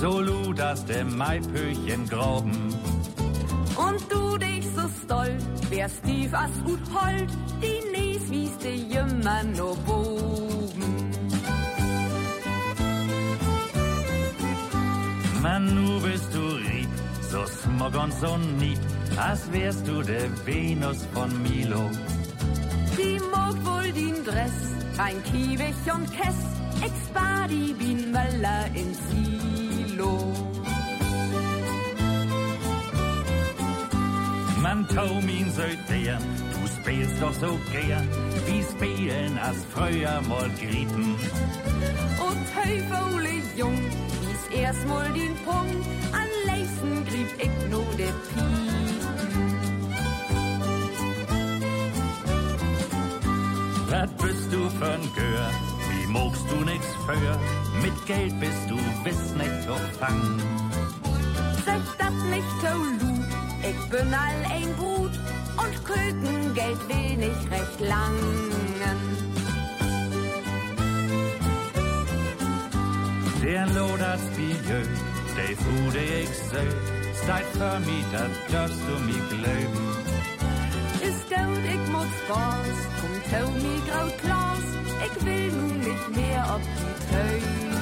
so 0.00 0.20
lud 0.20 0.60
as 0.60 0.84
der 0.84 1.04
Maipöchen 1.04 2.08
groben. 2.08 2.74
Und 3.76 4.00
du 4.10 4.38
dich 4.38 4.66
so 4.76 4.82
stolz, 5.04 5.44
wärst 5.70 6.04
tief 6.04 6.32
as 6.34 6.50
ut 6.66 6.80
hold, 6.94 7.30
die 7.62 7.80
Nies 7.92 8.30
wies 8.30 8.56
de 8.58 8.74
jümmer 8.74 9.42
no 9.56 9.76
boben. 9.86 10.45
Mann, 15.46 15.66
nu 15.76 16.00
bist 16.00 16.34
du 16.34 16.44
rieb, 16.68 16.92
so 17.30 17.40
smog 17.46 17.94
und 18.04 18.12
so 18.20 18.36
nied, 18.58 18.80
als 19.16 19.42
wärst 19.52 19.86
du 19.86 20.02
der 20.02 20.28
Venus 20.44 20.98
von 21.14 21.30
Milo. 21.44 21.84
Die 22.98 23.18
mogt 23.32 23.60
wohl 23.68 23.88
den 23.92 24.16
Dress, 24.24 24.58
ein 24.98 25.18
Kiewig 25.28 25.78
und 25.94 26.06
Kess, 26.18 26.40
ich 26.86 26.96
spar 27.06 27.46
die 27.48 27.72
Bien 27.78 28.10
Möller 28.10 28.64
in 28.80 28.90
Silo. 29.04 30.16
Man 34.64 34.88
tau 34.88 35.14
min 35.28 35.46
Söldern, 35.58 36.24
du 36.54 36.60
spielst 36.76 37.22
doch 37.22 37.36
so 37.44 37.52
gern, 37.70 38.08
wie 38.46 38.62
spielen 38.72 39.38
als 39.38 39.60
früher 39.72 40.20
mal 40.28 40.50
Grieten. 40.60 41.14
Und 42.28 42.40
Teufel 42.52 43.06
jung, 43.56 43.78
wie's 44.56 44.64
erstmal 44.64 45.12
den 45.12 45.34
Punkt, 45.44 45.86
an 46.12 46.28
Leisten 46.46 47.04
grieb 47.04 47.28
ich 47.38 47.70
nur 47.70 47.84
de 47.96 48.06
Pieten. 48.06 48.76
Was 53.88 54.10
bist 54.22 54.52
du 54.52 54.68
für 54.70 54.92
ein 54.92 55.12
Gör? 55.14 55.50
Wie 55.90 56.06
mogst 56.06 56.44
du 56.50 56.64
nix 56.64 56.84
für? 57.06 57.38
Mit 57.82 58.06
Geld 58.06 58.38
bist 58.40 58.68
du 58.68 58.76
wiss 59.04 59.34
nicht 59.34 59.62
zu 59.62 59.74
fangen. 59.98 60.42
Sag 61.64 61.82
dat 61.98 62.14
nicht 62.30 62.54
so 62.60 63.06
lud, 63.06 63.24
ich 63.62 63.90
bin 63.90 64.14
all 64.14 64.52
ein 64.52 64.74
Brut 64.76 65.12
und 65.56 65.84
Küken 65.84 66.54
Geld 66.54 66.88
wenig 66.88 67.36
recht 67.50 67.80
langen. 67.80 68.56
Der 73.46 73.64
lodert 73.66 74.36
Bier, 74.36 74.82
der 75.36 75.56
Fude 75.56 76.02
ich 76.20 76.28
so, 76.50 76.64
seit 77.28 77.46
Vermieter 77.56 78.28
darfst 78.50 78.80
du 78.88 78.94
mich 79.04 79.28
glauben. 79.28 79.86
Ist 81.00 81.30
dood, 81.30 81.64
ich 81.64 81.84
muss 81.92 82.10
Spaß, 82.24 82.76
kommt 83.00 83.24
Tony 83.30 83.76
grau 83.88 84.08
Klaus, 84.20 84.66
ich 85.06 85.16
will 85.24 85.48
nun 85.52 85.78
nicht 85.78 86.08
mehr 86.16 86.42
ob 86.56 86.62
die 86.80 86.94
Töne. 87.12 87.76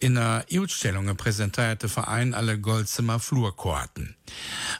In 0.00 0.16
der 0.16 0.44
Ausstellung 0.52 1.16
präsentiert 1.16 1.82
der 1.82 1.88
Verein 1.88 2.34
alle 2.34 2.58
Goldzimmer 2.58 3.20
Flurkorten. 3.20 4.16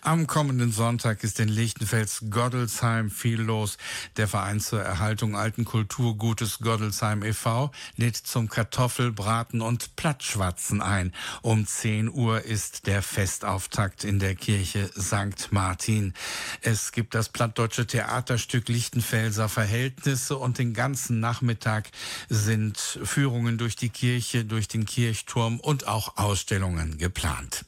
Am 0.01 0.27
kommenden 0.27 0.73
Sonntag 0.73 1.25
ist 1.25 1.41
in 1.41 1.49
Lichtenfels 1.49 2.25
Goddelsheim 2.31 3.11
viel 3.11 3.41
los. 3.41 3.79
Der 4.17 4.29
Verein 4.29 4.61
zur 4.61 4.83
Erhaltung 4.83 5.37
alten 5.37 5.65
Kulturgutes 5.65 6.59
Goddelsheim 6.59 7.23
e.V. 7.23 7.71
lädt 7.97 8.17
zum 8.17 8.49
Kartoffelbraten 8.49 9.61
und 9.61 9.97
Plattschwatzen 9.97 10.83
ein. 10.83 11.13
Um 11.43 11.67
10 11.67 12.11
Uhr 12.11 12.43
ist 12.43 12.87
der 12.87 13.03
Festauftakt 13.03 14.05
in 14.05 14.19
der 14.19 14.35
Kirche 14.35 14.91
St. 14.99 15.53
Martin. 15.53 16.15
Es 16.61 16.93
gibt 16.93 17.15
das 17.15 17.29
plattdeutsche 17.29 17.87
Theaterstück 17.87 18.69
Lichtenfelser 18.69 19.49
Verhältnisse 19.49 20.37
und 20.37 20.59
den 20.59 20.75
ganzen 20.75 21.21
Nachmittag 21.21 21.91
sind 22.29 22.79
Führungen 22.79 23.59
durch 23.59 23.77
die 23.77 23.91
Kirche, 23.91 24.45
durch 24.45 24.69
den 24.69 24.85
Kirchturm 24.85 25.61
und 25.61 25.87
auch 25.87 26.17
Ausstellungen 26.17 26.99
geplant. 26.99 27.65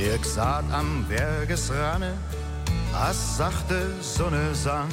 Ich 0.00 0.24
saß 0.24 0.64
am 0.70 1.04
Bergesrande, 1.08 2.16
as 2.94 3.36
sachte 3.36 3.92
Sonne 4.00 4.54
sang 4.54 4.90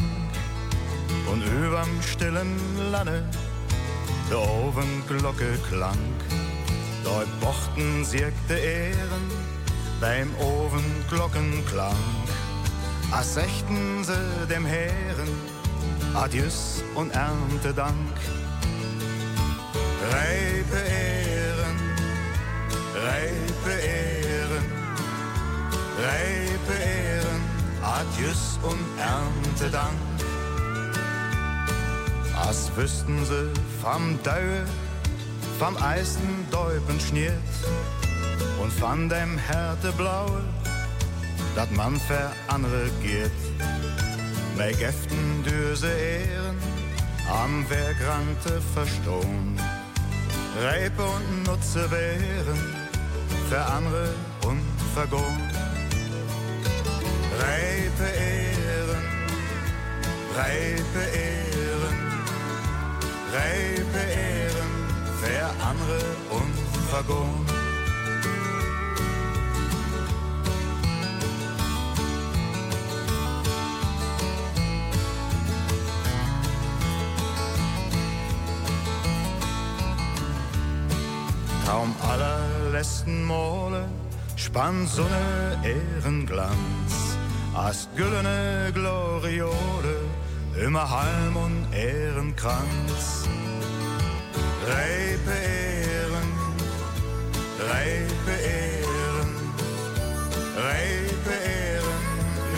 und 1.31 1.41
überm 1.43 2.01
stillen 2.01 2.57
Lande 2.91 3.23
der 4.29 4.39
Ofenglocke 4.39 5.57
klang. 5.69 5.97
Dort 7.03 7.27
bochten 7.39 8.03
siegte 8.03 8.55
Ehren 8.55 9.29
beim 10.01 10.29
Ofenglockenklang. 10.35 11.95
As 13.11 13.35
sechten 13.35 14.03
sie 14.03 14.47
dem 14.49 14.65
Herren 14.65 15.29
Adieus 16.15 16.83
und 16.95 17.11
Erntedank. 17.11 18.15
Reipe 20.11 20.77
Ehren, 20.77 21.77
reipe 22.95 23.71
Ehren, 23.81 24.65
reipe 25.97 26.73
Ehren, 26.73 27.14
Adieus 27.95 28.59
und 28.63 28.83
Erntedank. 28.99 29.95
As 32.35 32.69
wüssten 32.75 33.23
sie 33.25 33.49
vom 33.81 34.19
Daue, 34.21 34.65
vom 35.59 35.77
Eisen 35.81 36.45
Däupen 36.51 36.99
schniert 36.99 37.53
und 38.61 38.71
von 38.73 39.07
dem 39.07 39.37
Härteblaue, 39.37 40.41
dat 41.55 41.71
man 41.71 41.97
für 42.01 42.31
andere. 42.47 42.89
Mei 44.57 44.73
Gäften 44.73 45.43
düse 45.43 45.87
Ehren, 45.87 46.57
am 47.29 47.65
Wegrante 47.69 48.61
verstohn. 48.73 49.57
Reipe 50.61 51.03
und 51.03 51.43
Nutze 51.43 51.89
wären 51.91 52.59
für 53.49 53.63
andere 53.65 54.13
unvergohn. 54.43 55.64
Reipe 57.39 58.07
Ehren, 58.11 59.03
Reipe 60.35 61.03
Ehren, 61.13 61.97
Reipe 63.33 63.99
Ehren, 63.99 64.71
wer 65.21 65.47
andere 65.67 65.99
unvergoren. 66.29 67.45
Traum 81.65 81.95
allerletzten 82.07 83.23
Male 83.25 83.89
spann 84.35 84.87
Sonne 84.87 85.57
Ehrenglanz, 85.63 87.14
as 87.55 87.87
güllene 87.95 88.71
Gloriole, 88.73 89.97
immer 90.61 90.89
Halm 90.89 91.35
und 91.37 91.73
Ehrenkranz. 91.73 93.27
Reipe 94.67 95.31
Ehren, 95.31 96.29
Reipe 97.69 98.31
Ehren, 98.31 99.31
Reipe 100.57 101.33
Ehren, 101.55 102.05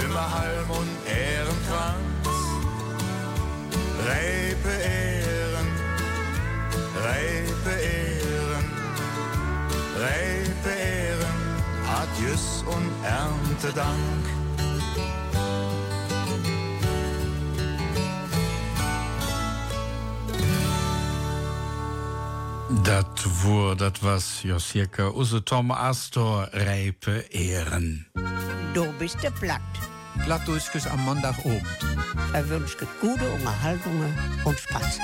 immer 0.06 0.34
Halm 0.34 0.70
und 0.70 0.92
Ehrenkranz. 1.06 2.28
Reipe 4.08 4.74
Ehren, 4.82 5.70
Reipe 7.04 7.74
Ehren, 7.98 8.66
Reipe 10.00 10.70
Ehren, 10.70 11.38
Adieus 12.00 12.64
und 12.68 12.92
Erntedank. 13.06 14.37
Dat 22.88 23.24
woer, 23.24 23.78
dat 23.78 24.00
was 24.00 24.40
Josierke 24.44 25.14
Use 25.18 25.44
Tom 25.44 25.72
Astor 25.72 26.48
Rijpe 26.52 27.28
Ehren. 27.30 28.08
Du 28.74 28.94
bist 28.98 29.22
der 29.22 29.32
Platt. 29.32 29.97
Plattdeutsches 30.28 30.86
am 30.88 31.06
Montagabend. 31.06 31.64
Er 32.34 32.50
wünscht 32.50 32.80
gute 33.00 33.30
Unterhaltungen 33.30 34.14
und 34.44 34.60
Spaß. 34.60 35.00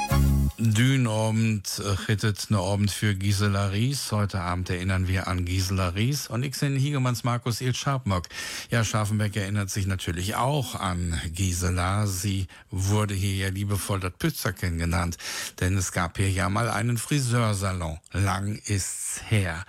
Dünabend 0.58 1.82
rittet 2.08 2.50
ne 2.50 2.58
Abend 2.60 2.92
für 2.92 3.16
Gisela 3.16 3.68
Ries. 3.68 4.12
Heute 4.12 4.40
Abend 4.40 4.70
erinnern 4.70 5.08
wir 5.08 5.28
an 5.28 5.46
Gisela 5.46 5.90
Ries. 5.90 6.28
Und 6.28 6.44
ich 6.44 6.58
bin 6.60 6.76
Hiegemanns 6.76 7.24
Markus 7.24 7.60
Il 7.60 7.74
Scharpmock. 7.74 8.30
Ja, 8.70 8.84
Scharfenberg 8.84 9.36
erinnert 9.36 9.70
sich 9.72 9.88
natürlich 9.88 10.36
auch 10.36 10.76
an 10.76 11.20
Gisela. 11.34 12.06
Sie 12.06 12.48
wurde 12.70 13.14
hier 13.14 13.36
ja 13.36 13.50
liebevoll 13.50 14.00
das 14.00 14.14
Pützerken 14.14 14.78
genannt. 14.78 15.18
Denn 15.60 15.76
es 15.76 15.92
gab 15.92 16.18
hier 16.18 16.30
ja 16.30 16.50
mal 16.50 16.70
einen 16.70 16.98
Friseursalon. 16.98 17.98
Lang 18.12 18.56
ist's 18.66 19.22
her. 19.28 19.66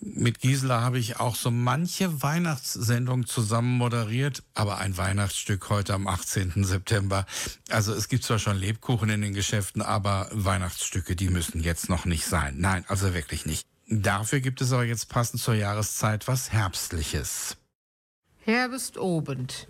Mit 0.00 0.40
Gisela 0.40 0.80
habe 0.80 0.98
ich 0.98 1.20
auch 1.20 1.36
so 1.36 1.50
manche 1.50 2.22
Weihnachtssendung 2.22 3.26
zusammen 3.26 3.78
moderiert. 3.78 4.42
Aber 4.54 4.78
ein 4.78 4.93
Weihnachtsstück 4.96 5.68
heute 5.70 5.94
am 5.94 6.06
18. 6.06 6.64
September. 6.64 7.26
Also 7.70 7.94
es 7.94 8.08
gibt 8.08 8.24
zwar 8.24 8.38
schon 8.38 8.56
Lebkuchen 8.56 9.10
in 9.10 9.22
den 9.22 9.34
Geschäften, 9.34 9.82
aber 9.82 10.28
Weihnachtsstücke, 10.32 11.16
die 11.16 11.28
müssen 11.28 11.60
jetzt 11.60 11.88
noch 11.88 12.04
nicht 12.04 12.24
sein. 12.24 12.54
Nein, 12.58 12.84
also 12.88 13.14
wirklich 13.14 13.46
nicht. 13.46 13.66
Dafür 13.88 14.40
gibt 14.40 14.60
es 14.60 14.72
aber 14.72 14.84
jetzt 14.84 15.08
passend 15.08 15.42
zur 15.42 15.54
Jahreszeit 15.54 16.26
was 16.26 16.52
Herbstliches. 16.52 17.56
Herbstobend 18.44 19.68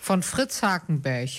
von 0.00 0.22
Fritz 0.22 0.62
Hakenberg. 0.62 1.30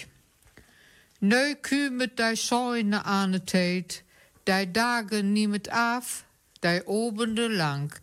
Neu 1.19 1.55
kü 1.55 1.89
mit 1.89 2.19
dei 2.19 2.35
Scheune 2.35 3.05
ahne 3.05 3.45
tät, 3.45 4.03
dei 4.45 4.65
Tage 4.65 5.23
niemet 5.23 5.69
af, 5.69 6.25
dei 6.61 6.85
Obende 6.85 7.47
lang, 7.47 7.93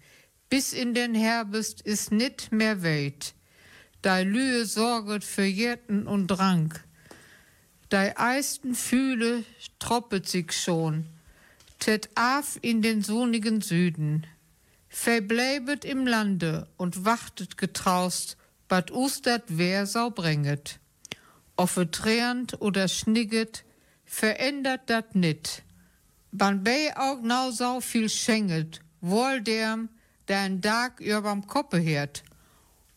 bis 0.49 0.73
in 0.73 0.95
den 0.95 1.15
Herbst 1.15 1.81
is 1.83 2.11
nit 2.11 2.51
mehr 2.51 2.83
weit. 2.83 3.35
Dei 4.03 4.25
Lühe 4.25 4.67
sorget 4.67 5.23
für 5.23 5.45
Jetten 5.45 6.09
und 6.09 6.27
Drang. 6.27 6.75
Dei 7.89 8.19
eisten 8.19 8.75
Fühle 8.75 9.45
troppet 9.79 10.29
sich 10.29 10.51
schon, 10.51 11.07
tät 11.79 12.11
af 12.17 12.59
in 12.63 12.83
den 12.83 13.03
sonnigen 13.03 13.61
Süden. 13.61 14.27
Verbleibet 14.89 15.85
im 15.85 16.05
Lande 16.05 16.67
und 16.77 17.05
wachtet 17.05 17.57
getraust, 17.57 18.37
bad 18.67 18.91
ustert 18.91 19.45
wer 19.47 19.87
sau 19.87 20.11
bringet. 20.11 20.81
Offe 21.55 21.89
tränt 21.89 22.61
oder 22.61 22.89
schnigget, 22.89 23.65
verändert 24.05 24.91
dat 24.91 25.15
nit. 25.15 25.63
Ban 26.33 26.65
bei 26.65 26.93
auch 26.97 27.23
nau 27.23 27.53
sau 27.53 27.81
viel 27.81 28.09
schenget, 28.09 28.81
wohl 29.01 29.41
derm, 29.43 29.91
der 30.27 30.41
ein 30.41 30.61
Tag 30.61 30.99
überm 30.99 31.47
Koppe 31.47 31.81
hört. 31.81 32.25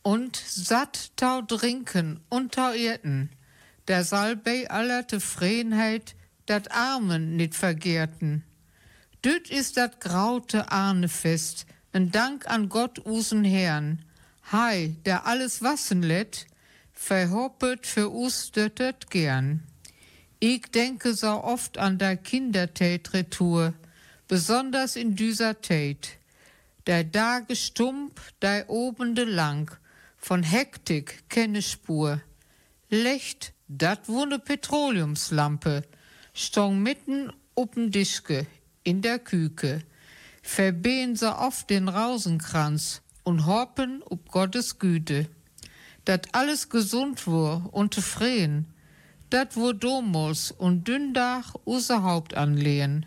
Und 0.05 0.35
satt 0.35 1.17
tau 1.17 1.41
trinken 1.41 2.19
und 2.29 2.53
tau 2.53 2.73
irten, 2.73 3.31
der 3.87 4.03
soll 4.03 4.35
bei 4.35 4.69
aller 4.69 5.07
Tefriedenheit 5.07 6.13
dat 6.45 6.71
Armen 6.71 7.35
nit 7.37 7.55
vergehrten. 7.55 8.43
Düt 9.23 9.49
ist 9.49 9.77
dat 9.77 9.99
graute 10.01 10.71
Ahnefest, 10.71 11.65
en 11.91 12.11
Dank 12.11 12.45
an 12.47 12.69
Gott 12.69 13.03
usen 13.03 13.43
Herrn. 13.43 14.05
Hei, 14.51 14.95
der 15.05 15.25
alles 15.25 15.63
wassen 15.63 16.03
lädt, 16.03 16.45
verhoppet 16.93 17.87
für 17.87 18.13
us 18.13 18.51
döttet 18.51 19.09
gern. 19.09 19.63
Ich 20.39 20.67
denke 20.67 21.15
so 21.15 21.43
oft 21.43 21.79
an 21.79 21.97
der 21.97 22.15
Kindertätretour, 22.15 23.73
besonders 24.27 24.97
in 24.97 25.15
dieser 25.15 25.61
Tät. 25.61 26.19
Der 26.85 27.03
Dage 27.03 27.55
stump, 27.55 28.21
der 28.43 28.69
obende 28.69 29.23
lang, 29.23 29.75
von 30.25 30.41
Hektik 30.41 31.29
kenne 31.29 31.61
Spur. 31.61 32.19
Licht, 32.89 33.53
dat 33.67 34.09
wo 34.09 34.25
ne 34.25 34.39
Petroleumslampe, 34.39 35.83
stong 36.33 36.81
mitten 36.81 37.31
up'n 37.55 37.91
Dischke, 37.91 38.47
in 38.81 39.03
der 39.03 39.19
Küke. 39.19 39.83
Verbehen 40.41 41.15
so 41.15 41.27
oft 41.27 41.69
den 41.69 41.88
Rausenkranz 41.89 43.03
und 43.23 43.45
hoppen 43.45 44.01
ob 44.01 44.31
Gottes 44.31 44.79
Güte. 44.79 45.27
Dat 46.05 46.33
alles 46.33 46.69
gesund 46.69 47.27
wur 47.27 47.69
und 47.71 47.93
zufrieden, 47.93 48.73
dat 49.29 49.55
wur 49.55 49.75
Domos 49.75 50.49
und 50.49 50.88
Dündach 50.88 51.53
use 51.67 52.01
Haupt 52.01 52.33
anlehen. 52.33 53.05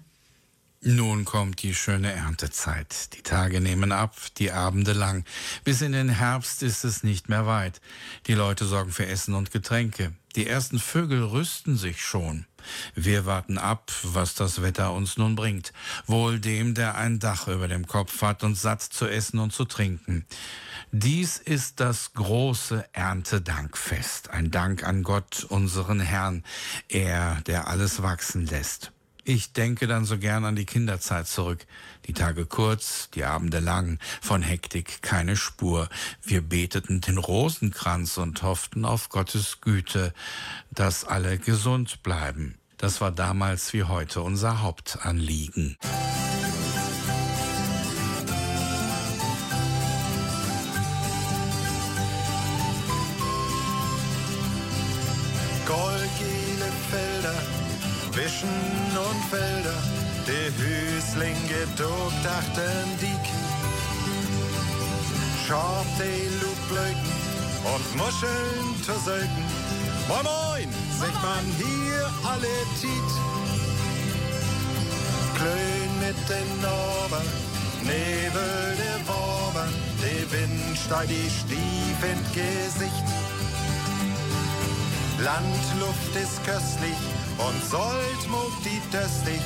Nun 0.81 1.25
kommt 1.25 1.63
die 1.65 1.75
schöne 1.75 2.13
Erntezeit. 2.13 3.13
Die 3.15 3.23
Tage 3.23 3.61
nehmen 3.61 3.91
ab, 3.91 4.15
die 4.37 4.53
Abende 4.53 4.93
lang. 4.93 5.25
Bis 5.65 5.81
in 5.81 5.91
den 5.91 6.09
Herbst 6.09 6.63
ist 6.63 6.85
es 6.85 7.03
nicht 7.03 7.29
mehr 7.29 7.47
weit. 7.47 7.81
Die 8.29 8.35
Leute 8.35 8.65
sorgen 8.65 8.93
für 8.93 9.07
Essen 9.07 9.35
und 9.35 9.51
Getränke. 9.51 10.13
Die 10.37 10.47
ersten 10.47 10.79
Vögel 10.79 11.25
rüsten 11.25 11.77
sich 11.77 12.05
schon. 12.05 12.47
Wir 12.95 13.27
warten 13.27 13.59
ab, 13.59 13.91
was 14.05 14.37
das 14.37 14.63
Wetter 14.63 14.93
uns 14.93 15.17
nun 15.17 15.35
bringt. 15.35 15.73
Wohl 16.07 16.39
dem, 16.39 16.75
der 16.75 16.95
ein 16.95 17.19
Dach 17.19 17.49
über 17.49 17.67
dem 17.67 17.89
Kopf 17.89 18.23
hat 18.23 18.45
und 18.45 18.55
satt 18.55 18.83
zu 18.83 19.09
essen 19.09 19.41
und 19.41 19.53
zu 19.53 19.65
trinken. 19.65 20.27
Dies 20.93 21.39
ist 21.39 21.81
das 21.81 22.13
große 22.13 22.85
Erntedankfest. 22.93 24.31
Ein 24.31 24.53
Dank 24.53 24.85
an 24.85 25.03
Gott, 25.03 25.45
unseren 25.49 25.99
Herrn. 25.99 26.45
Er, 26.89 27.41
der 27.47 27.67
alles 27.67 28.01
wachsen 28.03 28.47
lässt. 28.47 28.93
Ich 29.29 29.53
denke 29.53 29.87
dann 29.87 30.07
so 30.07 30.17
gern 30.17 30.47
an 30.47 30.57
die 30.57 30.65
Kinderzeit 30.65 31.27
zurück. 31.27 31.67
Die 32.07 32.15
Tage 32.15 32.47
kurz, 32.47 33.11
die 33.11 33.25
Abende 33.25 33.59
lang, 33.59 33.99
von 34.23 34.41
Hektik 34.41 35.03
keine 35.03 35.37
Spur. 35.37 35.91
Wir 36.23 36.41
beteten 36.41 37.03
den 37.03 37.19
Rosenkranz 37.19 38.17
und 38.17 38.43
hofften 38.43 38.87
auf 38.87 39.11
Gottes 39.11 39.61
Güte, 39.61 40.15
dass 40.71 41.05
alle 41.05 41.37
gesund 41.37 42.03
bleiben. 42.03 42.55
Das 42.79 43.03
war 43.03 43.11
damals 43.11 43.75
wie 43.75 43.83
heute 43.83 44.23
unser 44.23 44.63
Hauptanliegen. 44.63 45.77
Goldgelbe 45.83 46.28
Schab 65.49 65.87
die 65.97 66.29
Lugblöcken 66.45 67.13
und 67.65 67.97
Muscheln 67.97 68.83
zu 68.85 68.93
selten. 69.01 69.45
Moin 70.07 70.23
Moin, 70.23 70.69
sagt 71.01 71.23
man 71.23 71.43
hier 71.57 72.05
alle 72.23 72.53
Tiet. 72.79 73.11
Klön 75.39 75.91
mit 76.05 76.21
den 76.29 76.61
Norber, 76.61 77.23
Nebel 77.81 78.77
der 78.77 79.09
Worber, 79.09 79.67
der 80.03 80.31
Wind 80.33 80.77
steigt 80.85 81.09
die 81.09 81.31
Stief 81.31 81.99
ins 82.05 82.29
Gesicht. 82.35 83.09
Landluft 85.19 86.15
ist 86.15 86.45
köstlich 86.45 87.01
und 87.39 87.71
Sold 87.71 88.23
mugt 88.29 88.67
die 88.67 88.83
döstlich 88.93 89.41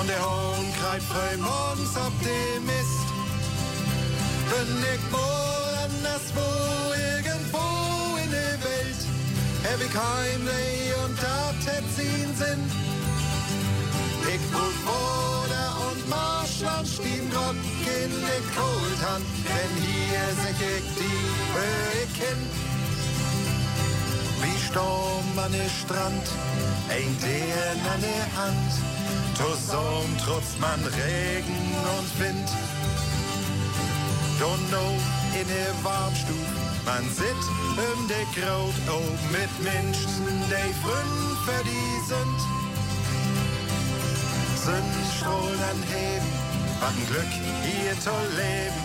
und 0.00 0.08
der 0.08 0.20
Hohn 0.20 0.66
kreibt 0.80 1.04
frei 1.04 1.36
morgens 1.36 1.96
Optimist. 1.96 3.13
Bin 4.54 4.84
ich 4.94 5.12
wohl 5.12 5.74
anderswo, 5.82 6.46
irgendwo 6.94 7.66
in 8.22 8.30
der 8.30 8.56
Welt, 8.62 9.00
hab 9.64 9.80
ich 9.82 9.94
Heimweh 10.06 10.94
und 11.04 11.18
hätt 11.66 11.98
ihn 11.98 12.30
Sinn. 12.36 12.62
Ich 14.32 14.44
brauch 14.52 14.78
Bruder 14.86 15.68
und 15.90 16.08
Marschland 16.08 16.86
stehen 16.86 17.28
Gott 17.32 17.56
in 17.82 18.12
der 18.28 18.42
Kohltan, 18.54 19.22
denn 19.44 19.72
hier 19.82 20.28
sech 20.42 20.60
ich 20.78 20.86
die 21.02 21.22
Höhe 21.56 22.06
Wie 24.40 24.58
Sturm 24.66 25.38
an 25.44 25.50
der 25.50 25.68
Strand, 25.68 26.26
ein 26.90 27.16
der 27.20 27.92
an 27.92 28.00
der 28.00 28.26
Hand, 28.40 28.72
zusammen 29.34 30.16
trotz 30.24 30.58
man 30.60 30.80
Regen 30.84 31.74
und 31.98 32.20
Wind. 32.20 32.73
Don't 34.40 34.68
know 34.70 34.90
in 35.38 35.46
der 35.46 35.72
Warmstuf, 35.82 36.48
man 36.84 37.04
sitzt 37.08 37.50
um 37.76 38.08
de 38.08 38.24
Kraut, 38.34 38.74
oh 38.88 39.10
mit 39.30 39.52
Menschen, 39.62 40.26
die 40.50 40.74
für 41.44 41.62
die 41.64 41.94
sind. 42.06 42.40
Sonnenstrahlen 44.64 45.60
anheben, 45.70 46.30
was 46.80 46.90
ein 46.90 47.06
Glück 47.06 47.32
hier 47.62 47.94
zu 48.00 48.10
leben. 48.34 48.80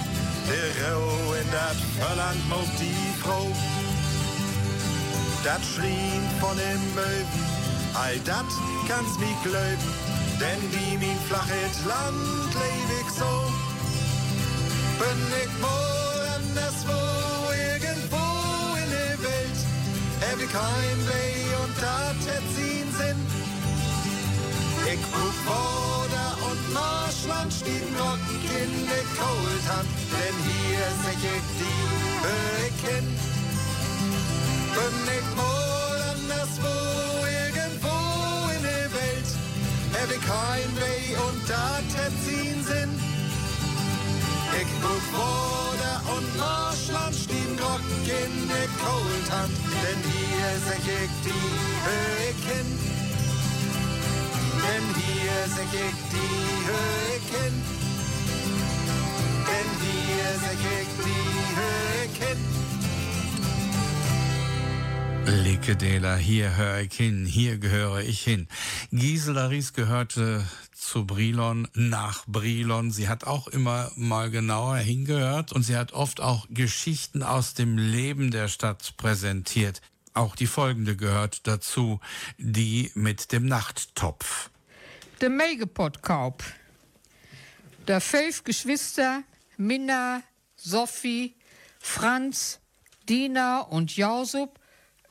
Der 0.49 0.91
Rau 0.91 1.33
in 1.33 1.49
dat 1.51 1.77
Verland 1.99 2.49
mogt 2.49 2.79
die 2.79 3.13
Frau. 3.21 3.47
Dat 5.43 5.61
schrien 5.63 6.23
von 6.39 6.55
dem 6.57 6.93
Möwen, 6.93 7.43
all 7.93 8.19
dat 8.25 8.49
kann's 8.87 9.17
mi 9.19 9.33
glöben, 9.43 9.89
denn 10.39 10.61
wie 10.71 10.97
min 10.97 11.17
flachet 11.27 11.75
Land 11.87 12.53
leb 12.53 12.89
ich 13.01 13.09
so. 13.13 13.68
Bin 14.99 15.21
ich 15.31 15.53
wohl 15.63 16.21
anderswo, 16.35 16.99
irgendwo 17.55 18.25
in 18.83 18.89
der 18.91 19.15
Welt, 19.23 19.59
hab 20.27 20.39
ich 20.43 20.51
kein 20.51 20.99
Weh 21.07 21.55
und 21.63 21.75
hätt 22.27 22.47
sie'n 22.51 22.89
Sinn. 22.99 23.19
Ich 24.91 24.99
guck 25.13 25.37
Border 25.47 26.31
und 26.51 26.73
Marschland 26.73 27.53
stehen 27.53 27.95
Rock 27.95 28.27
in 28.43 28.73
der 28.91 29.05
Kohltan, 29.15 29.87
denn 30.11 30.37
hier 30.49 30.87
sech 31.03 31.23
ich 31.37 31.47
die 31.61 31.81
Höhe 32.25 32.71
Bin 34.75 34.95
ich 35.17 35.27
wohl 35.39 35.99
anderswo, 36.11 36.75
irgendwo 37.39 37.95
in 38.51 38.63
der 38.63 38.87
Welt, 38.99 39.29
hab 39.95 40.09
ich 40.11 40.23
kein 40.27 40.69
Weh 40.75 41.15
und 41.25 41.47
hätt 41.95 42.15
sie'n 42.27 42.61
Sinn. 42.67 43.08
Guck 44.81 45.05
Border 45.11 46.01
und 46.17 46.37
Marschland 46.37 47.15
stehen 47.15 47.57
Rock 47.59 47.81
in 48.03 48.47
der 48.47 48.67
Kohltan, 48.83 49.49
denn 49.81 50.01
hier 50.11 50.51
sech 50.67 50.87
ich 51.03 51.11
die 51.23 51.49
Höhe 51.85 52.19
denn 54.69 54.85
hier 54.95 55.39
sech 55.55 55.73
ich 55.73 55.99
die 56.13 56.41
Höhe 56.69 57.17
kenn. 57.31 57.55
Denn 59.49 59.69
hier 59.83 60.29
sech 60.43 60.65
ich 60.79 60.91
die 61.05 61.29
Höhe 61.59 62.05
kenn. 62.19 62.41
Likedela, 65.43 66.15
hier 66.15 66.55
höre 66.55 66.79
ich 66.81 66.93
hin, 66.93 67.25
hier 67.25 67.57
gehöre 67.57 68.01
ich 68.01 68.21
hin. 68.21 68.47
Gisela 68.91 69.47
Ries 69.47 69.73
gehörte 69.73 70.43
zu 70.89 71.05
Brilon 71.05 71.67
nach 71.75 72.25
Brilon. 72.25 72.89
Sie 72.89 73.07
hat 73.07 73.23
auch 73.23 73.47
immer 73.47 73.91
mal 73.95 74.31
genauer 74.31 74.77
hingehört 74.77 75.53
und 75.53 75.61
sie 75.61 75.77
hat 75.77 75.93
oft 75.93 76.19
auch 76.19 76.47
Geschichten 76.49 77.21
aus 77.21 77.53
dem 77.53 77.77
Leben 77.77 78.31
der 78.31 78.47
Stadt 78.47 78.95
präsentiert. 78.97 79.81
Auch 80.15 80.35
die 80.35 80.47
folgende 80.47 80.95
gehört 80.95 81.45
dazu, 81.45 81.99
die 82.39 82.89
mit 82.95 83.31
dem 83.31 83.45
Nachttopf. 83.45 84.49
Der 85.21 85.29
Megapodkaub. 85.29 86.43
Der 87.87 88.01
fünf 88.01 88.43
Geschwister, 88.43 89.21
Minna, 89.57 90.23
Sophie, 90.55 91.35
Franz, 91.79 92.61
Dina 93.07 93.59
und 93.59 93.95
Jausup, 93.95 94.59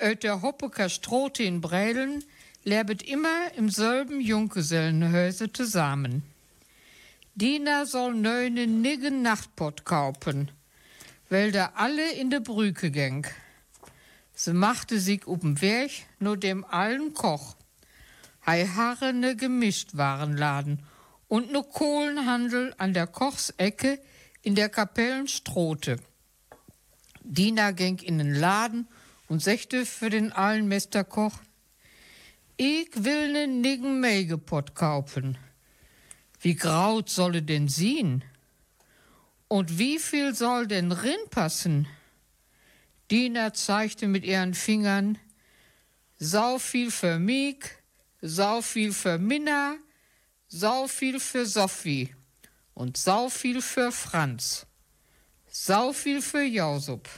öt 0.01 0.25
der 0.25 0.43
Hoppeker 0.43 0.89
Strote 0.89 1.45
in 1.45 1.61
Brälen, 1.61 2.25
lebet 2.69 3.03
immer 3.03 3.53
im 3.57 3.71
selben 3.71 4.21
Junggesellenhäuser 4.21 5.53
zusammen. 5.55 6.23
Dina 7.35 7.87
soll 7.87 8.15
neune 8.15 8.67
niggen 8.67 9.23
Nachtpot 9.23 9.87
kaufen, 9.87 10.51
weil 11.31 11.51
da 11.51 11.73
alle 11.77 12.13
in 12.13 12.29
de 12.31 12.41
Brücke 12.41 12.91
gäng. 12.91 13.27
Sie 14.35 14.53
machte 14.53 15.01
sich 15.01 15.23
up'n 15.23 15.63
Weg 15.63 16.07
nur 16.21 16.37
dem 16.37 16.65
allen 16.65 17.15
Koch. 17.15 17.57
Hei 18.45 18.67
harre 18.67 19.15
ne 19.15 19.35
Gemischtwarenladen 19.35 20.83
und 21.27 21.51
ne 21.51 21.63
Kohlenhandel 21.63 22.75
an 22.77 22.93
der 22.93 23.07
Kochsecke 23.07 23.99
in 24.43 24.55
der 24.55 24.69
Kapellenstrote. 24.69 25.97
Dina 27.23 27.71
ging 27.71 27.99
in 27.99 28.19
den 28.19 28.35
Laden 28.35 28.89
und 29.27 29.43
sechte 29.43 29.87
für 29.87 30.11
den 30.11 30.33
allen 30.33 30.69
Mesterkoch, 30.69 31.39
ich 32.61 32.91
will 33.05 33.33
ne 33.33 33.47
niggen 33.47 34.01
Mägepott 34.01 34.75
kaufen. 34.75 35.39
Wie 36.41 36.57
graut 36.57 37.09
solle 37.09 37.43
denn 37.43 37.69
sien? 37.69 38.25
Und 39.47 39.79
wie 39.79 40.01
viel 40.01 40.35
soll 40.35 40.67
denn 40.67 40.91
rin 40.91 41.25
passen? 41.31 41.87
Dina 43.13 43.55
zeigte 43.55 44.09
mit 44.09 44.25
ihren 44.25 44.55
Fingern, 44.55 45.19
sau 46.19 46.59
viel 46.59 46.91
für 46.91 47.21
mich, 47.21 47.65
sau 48.21 48.61
viel 48.61 48.93
für 48.93 49.19
Minna, 49.19 49.77
sau 50.49 50.89
viel 50.89 51.21
für 51.21 51.47
Sophie 51.47 52.13
und 52.75 52.97
sau 52.97 53.29
viel 53.29 53.63
für 53.63 53.93
Franz, 53.93 54.67
sau 55.47 55.93
viel 55.93 56.21
für 56.23 56.43
Jausup. 56.43 57.09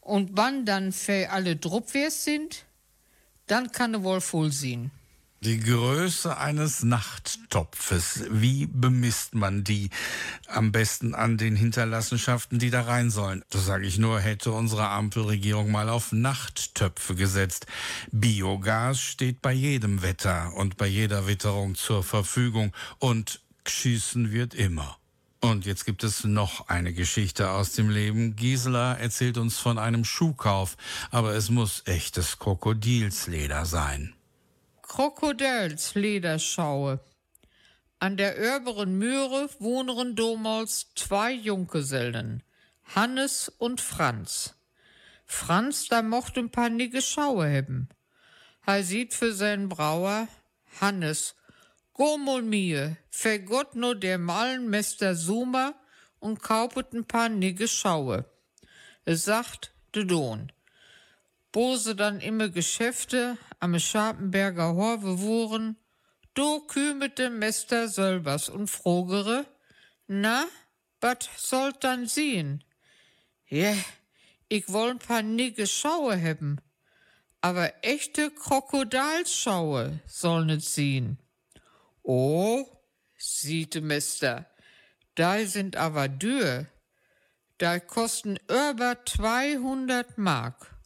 Und 0.00 0.30
wann 0.36 0.64
dann 0.64 0.92
für 0.92 1.30
alle 1.30 1.56
Druppwers 1.56 2.22
sind, 2.22 2.64
dann 3.46 3.72
kann 3.72 4.02
wohl 4.02 4.20
voll 4.20 4.52
sehen. 4.52 4.90
Die 5.44 5.60
Größe 5.60 6.38
eines 6.38 6.84
Nachttopfes, 6.84 8.24
wie 8.30 8.64
bemisst 8.64 9.34
man 9.34 9.62
die? 9.62 9.90
Am 10.46 10.72
besten 10.72 11.14
an 11.14 11.36
den 11.36 11.54
Hinterlassenschaften, 11.54 12.58
die 12.58 12.70
da 12.70 12.80
rein 12.80 13.10
sollen. 13.10 13.44
Das 13.50 13.66
sage 13.66 13.86
ich 13.86 13.98
nur, 13.98 14.20
hätte 14.20 14.52
unsere 14.52 14.88
Ampelregierung 14.88 15.70
mal 15.70 15.90
auf 15.90 16.12
Nachttöpfe 16.12 17.14
gesetzt. 17.14 17.66
Biogas 18.10 18.98
steht 18.98 19.42
bei 19.42 19.52
jedem 19.52 20.00
Wetter 20.00 20.54
und 20.54 20.78
bei 20.78 20.86
jeder 20.86 21.26
Witterung 21.26 21.74
zur 21.74 22.02
Verfügung 22.02 22.72
und 22.98 23.42
schießen 23.66 24.32
wird 24.32 24.54
immer. 24.54 24.96
Und 25.44 25.66
jetzt 25.66 25.84
gibt 25.84 26.02
es 26.04 26.24
noch 26.24 26.68
eine 26.68 26.94
Geschichte 26.94 27.50
aus 27.50 27.72
dem 27.72 27.90
Leben. 27.90 28.34
Gisela 28.34 28.94
erzählt 28.94 29.36
uns 29.36 29.58
von 29.58 29.76
einem 29.76 30.02
Schuhkauf, 30.02 30.78
aber 31.10 31.34
es 31.34 31.50
muss 31.50 31.82
echtes 31.84 32.38
Krokodilsleder 32.38 33.66
sein. 33.66 34.14
Krokodilslederschaue. 34.80 36.98
An 37.98 38.16
der 38.16 38.38
Örberen 38.38 38.96
Mühre 38.96 39.50
wohneren 39.58 40.16
damals 40.16 40.86
zwei 40.94 41.34
Junggesellen, 41.34 42.42
Hannes 42.94 43.50
und 43.50 43.82
Franz. 43.82 44.54
Franz, 45.26 45.88
da 45.88 46.00
mocht 46.00 46.38
ein 46.38 46.48
paar 46.48 46.70
nigge 46.70 47.02
Schaue 47.02 47.46
hebben. 47.46 47.90
Er 48.64 48.82
sieht 48.82 49.12
für 49.12 49.34
seinen 49.34 49.68
Brauer, 49.68 50.26
Hannes, 50.80 51.34
go 51.94 52.18
mal 52.18 52.42
mir, 52.42 52.96
vergott 53.08 53.76
nur 53.76 53.94
der 53.94 54.18
malen 54.18 54.68
Mester 54.68 55.14
Suma 55.14 55.74
und 56.18 56.42
kaupet 56.42 56.92
ein 56.92 57.04
paar 57.06 57.28
nigge 57.28 57.68
Schaue. 57.68 58.24
Es 59.04 59.24
sagt, 59.24 59.72
de 59.94 60.04
Don. 60.04 60.52
Bose 61.52 61.94
dann 61.94 62.20
immer 62.20 62.48
Geschäfte 62.48 63.38
am 63.60 63.78
Scharpenberger 63.78 64.74
Horve 64.74 65.20
wohren, 65.20 65.76
do 66.34 66.60
kümete 66.66 67.30
Mester 67.30 67.88
Sölbers 67.88 68.48
und 68.48 68.68
frogere, 68.68 69.46
na, 70.08 70.46
wat 71.00 71.30
sollt 71.36 71.84
dann 71.84 72.08
sehen? 72.08 72.64
Je, 73.46 73.72
ich 74.48 74.68
woll 74.68 74.96
paar 74.96 75.22
nigge 75.22 75.68
Schaue 75.68 76.16
hebben, 76.16 76.60
aber 77.40 77.72
echte 77.82 78.32
Krokodilschaue 78.32 80.00
soll 80.06 80.46
net 80.46 80.62
sehen. 80.62 81.23
Oh, 82.06 82.66
siete 83.16 83.80
Mester, 83.80 84.46
da 85.14 85.46
sind 85.46 85.76
aber 85.76 86.08
dür, 86.08 86.66
da 87.56 87.80
kosten 87.80 88.36
über 88.46 88.98
200 89.06 90.18
Mark. 90.18 90.76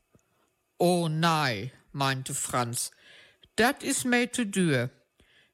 Oh 0.78 1.08
nein, 1.08 1.72
meinte 1.90 2.34
Franz. 2.34 2.92
Dat 3.56 3.82
is 3.82 4.04
mir 4.04 4.32
zu 4.32 4.46
dür. 4.46 4.90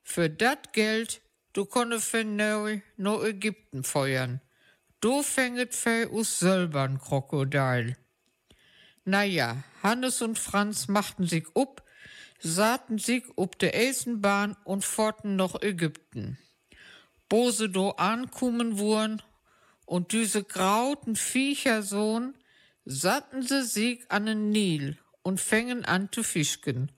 Für 0.02 0.28
dat 0.28 0.74
Geld, 0.74 1.22
du 1.54 1.64
konne 1.64 1.98
für 1.98 2.24
neu 2.24 2.82
no 2.98 3.24
Ägypten 3.24 3.84
feuern. 3.84 4.42
Du 5.00 5.22
fänget 5.22 5.74
für 5.74 6.10
us 6.12 6.42
selber'n 6.42 6.98
Krokodil. 6.98 7.96
Naja, 9.06 9.64
Hannes 9.82 10.20
und 10.20 10.38
Franz 10.38 10.88
machten 10.88 11.26
sich 11.26 11.46
up, 11.54 11.82
saten 12.40 12.98
sich 12.98 13.24
ob 13.36 13.58
der 13.58 13.74
Eisenbahn 13.74 14.56
und 14.64 14.84
forten 14.84 15.36
noch 15.36 15.62
Ägypten. 15.62 16.38
Bose 17.28 17.68
do 17.68 17.90
ankommen 17.90 18.78
wurden 18.78 19.22
und 19.86 20.12
diese 20.12 20.44
grauten 20.44 21.16
Viechersohn 21.16 22.34
satten 22.84 23.42
sie 23.42 23.64
sich 23.64 24.10
an 24.10 24.26
den 24.26 24.50
Nil 24.50 24.98
und 25.22 25.40
fängen 25.40 25.84
an 25.84 26.10
zu 26.12 26.22
fischken. 26.22 26.92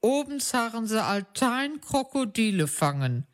Oben 0.00 0.40
zarren 0.40 0.86
sie 0.86 1.02
altein 1.02 1.80
Krokodile 1.80 2.66
fangen, 2.68 3.26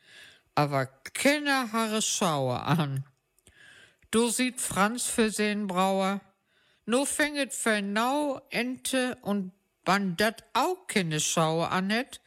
aber 0.54 0.86
keiner 0.86 1.72
harre 1.72 2.00
Schauer 2.00 2.64
an. 2.66 3.04
Du 4.10 4.28
sieht 4.28 4.60
Franz 4.60 5.04
für 5.04 5.30
sen 5.30 5.66
Brauer, 5.66 6.20
no 6.86 7.04
fänget 7.04 7.52
für 7.52 7.82
nau 7.82 8.40
Ente 8.50 9.18
und 9.22 9.52
wann 9.90 10.16
dat 10.16 10.44
auch 10.52 10.86
keine 10.86 11.18
Schauer 11.18 11.72
anhet, 11.72 12.20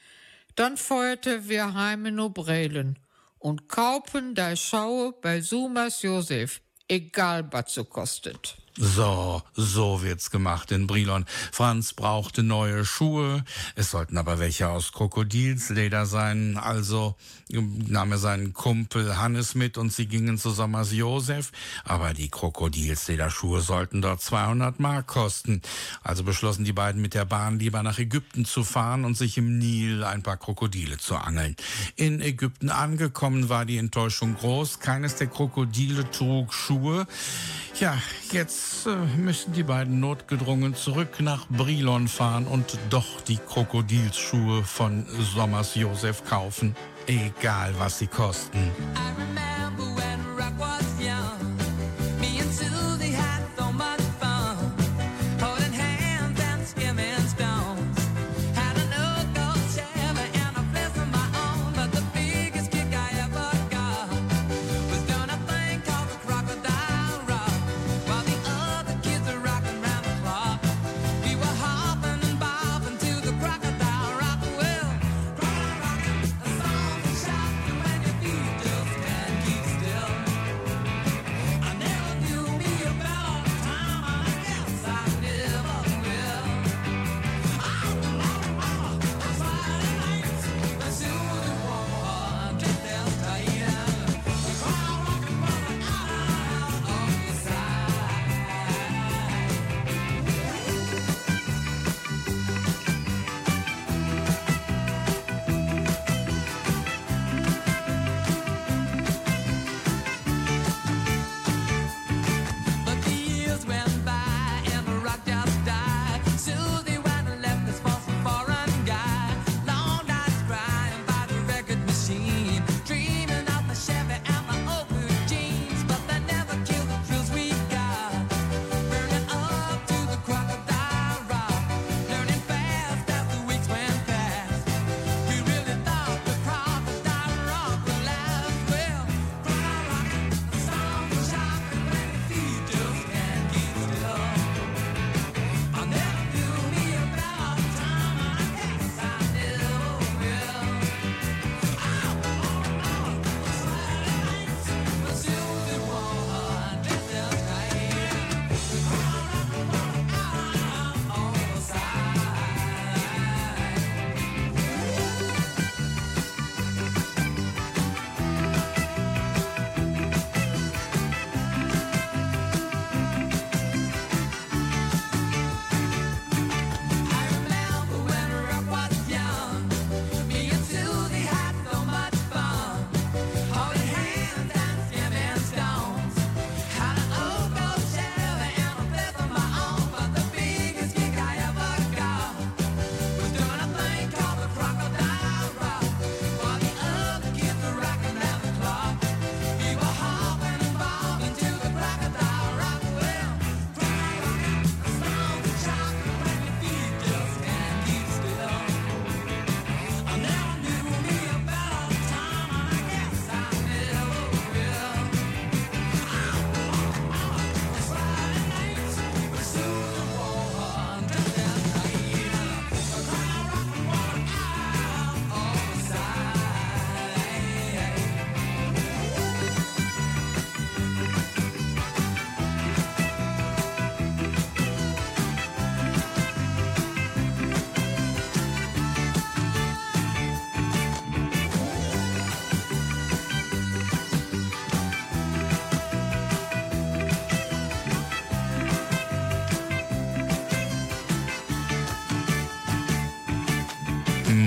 dann 0.57 0.75
feuerte 0.75 1.47
wir 1.47 1.73
heime 1.73 2.11
no 2.11 2.29
Brelen 2.29 2.99
und 3.39 3.69
kaufen 3.69 4.35
da 4.35 4.57
Schaue 4.57 5.13
bei 5.21 5.39
Sumas 5.39 6.01
Josef, 6.01 6.59
egal 6.89 7.47
was 7.53 7.73
so 7.73 7.85
kostet. 7.85 8.57
So, 8.75 9.43
so 9.55 10.01
wird's 10.01 10.31
gemacht 10.31 10.71
in 10.71 10.87
Brilon. 10.87 11.25
Franz 11.51 11.93
brauchte 11.93 12.41
neue 12.41 12.85
Schuhe. 12.85 13.43
Es 13.75 13.91
sollten 13.91 14.17
aber 14.17 14.39
welche 14.39 14.67
aus 14.67 14.91
Krokodilsleder 14.91 16.07
sein. 16.07 16.57
Also 16.57 17.15
nahm 17.49 18.13
er 18.13 18.17
seinen 18.17 18.53
Kumpel 18.53 19.17
Hannes 19.17 19.53
mit 19.53 19.77
und 19.77 19.93
sie 19.93 20.07
gingen 20.07 20.39
zu 20.39 20.49
Sommers 20.49 20.91
Josef. 20.91 21.51
Aber 21.83 22.15
die 22.15 22.29
Krokodilslederschuhe 22.29 23.61
sollten 23.61 24.01
dort 24.01 24.21
200 24.21 24.79
Mark 24.79 25.05
kosten. 25.05 25.61
Also 26.01 26.23
beschlossen 26.23 26.65
die 26.65 26.73
beiden 26.73 26.99
mit 26.99 27.13
der 27.13 27.25
Bahn 27.25 27.59
lieber 27.59 27.83
nach 27.83 27.99
Ägypten 27.99 28.43
zu 28.43 28.63
fahren 28.63 29.05
und 29.05 29.15
sich 29.15 29.37
im 29.37 29.59
Nil 29.59 30.03
ein 30.03 30.23
paar 30.23 30.37
Krokodile 30.37 30.97
zu 30.97 31.15
angeln. 31.15 31.55
In 31.95 32.21
Ägypten 32.21 32.71
angekommen 32.71 33.49
war 33.49 33.65
die 33.65 33.77
Enttäuschung 33.77 34.35
groß. 34.35 34.79
Keines 34.79 35.15
der 35.15 35.27
Krokodile 35.27 36.09
trug 36.09 36.51
Schuhe. 36.55 37.05
Ja, 37.79 37.97
jetzt 38.31 38.85
äh, 38.85 38.95
müssen 39.17 39.53
die 39.53 39.63
beiden 39.63 39.99
notgedrungen 39.99 40.75
zurück 40.75 41.19
nach 41.19 41.47
Brilon 41.49 42.07
fahren 42.07 42.45
und 42.45 42.77
doch 42.91 43.21
die 43.21 43.37
Krokodilschuhe 43.37 44.63
von 44.63 45.05
Sommers 45.33 45.73
Josef 45.73 46.23
kaufen. 46.23 46.75
Egal, 47.07 47.73
was 47.79 47.97
sie 47.97 48.07
kosten. 48.07 48.71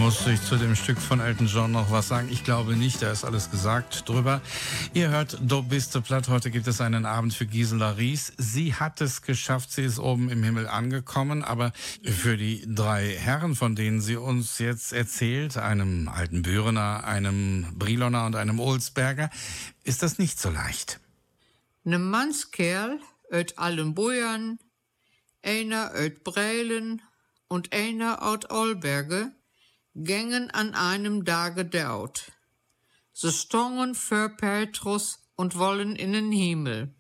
Muss 0.07 0.25
ich 0.29 0.41
zu 0.41 0.55
dem 0.55 0.77
Stück 0.77 1.01
von 1.01 1.19
Elton 1.19 1.49
John 1.49 1.73
noch 1.73 1.91
was 1.91 2.07
sagen? 2.07 2.29
Ich 2.31 2.45
glaube 2.45 2.77
nicht, 2.77 3.03
da 3.03 3.11
ist 3.11 3.25
alles 3.25 3.51
gesagt 3.51 4.09
drüber. 4.09 4.41
Ihr 4.95 5.09
hört 5.09 5.37
Do 5.41 5.65
biste 5.65 6.01
platt. 6.01 6.29
Heute 6.29 6.53
gibt 6.53 6.69
es 6.69 6.81
einen 6.81 7.05
Abend 7.05 7.35
für 7.35 7.45
Gisela 7.45 7.91
Ries. 7.91 8.33
Sie 8.39 8.73
hat 8.73 9.01
es 9.01 9.23
geschafft, 9.23 9.73
sie 9.73 9.83
ist 9.83 9.99
oben 9.99 10.29
im 10.29 10.45
Himmel 10.45 10.69
angekommen, 10.69 11.43
aber 11.43 11.73
für 12.05 12.37
die 12.37 12.65
drei 12.73 13.17
Herren, 13.17 13.57
von 13.57 13.75
denen 13.75 14.01
sie 14.01 14.15
uns 14.15 14.61
jetzt 14.61 14.93
erzählt, 14.93 15.57
einem 15.57 16.07
alten 16.07 16.43
Bürener, 16.43 17.03
einem 17.03 17.67
Briloner 17.75 18.27
und 18.27 18.37
einem 18.37 18.61
Olsberger, 18.61 19.29
ist 19.83 20.05
das 20.05 20.21
nicht 20.21 20.39
so 20.39 20.51
leicht. 20.51 21.01
Ne 21.83 21.99
Mannskerl 21.99 23.01
uit 23.33 23.59
Allenboyern, 23.59 24.61
einer 25.43 25.91
uit 25.91 26.23
Breilen 26.23 27.03
und 27.49 27.73
einer 27.73 28.23
out 28.23 28.53
Olberge 28.53 29.33
gängen 29.97 30.51
an 30.51 30.75
einem 30.75 31.25
Tage 31.25 31.65
daut. 31.65 32.31
Sie 33.13 33.33
stongen 33.33 33.95
für 33.95 34.29
Petrus 34.29 35.21
und 35.37 35.57
wollen 35.57 35.97
in 35.97 36.13
den 36.13 36.31
Himmel. 36.31 36.95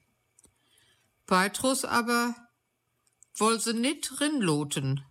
Petrus 1.26 1.84
aber 1.84 2.34
woll 3.34 3.61
sie 3.61 3.74
nit 3.74 4.20
rinloten. 4.20 5.05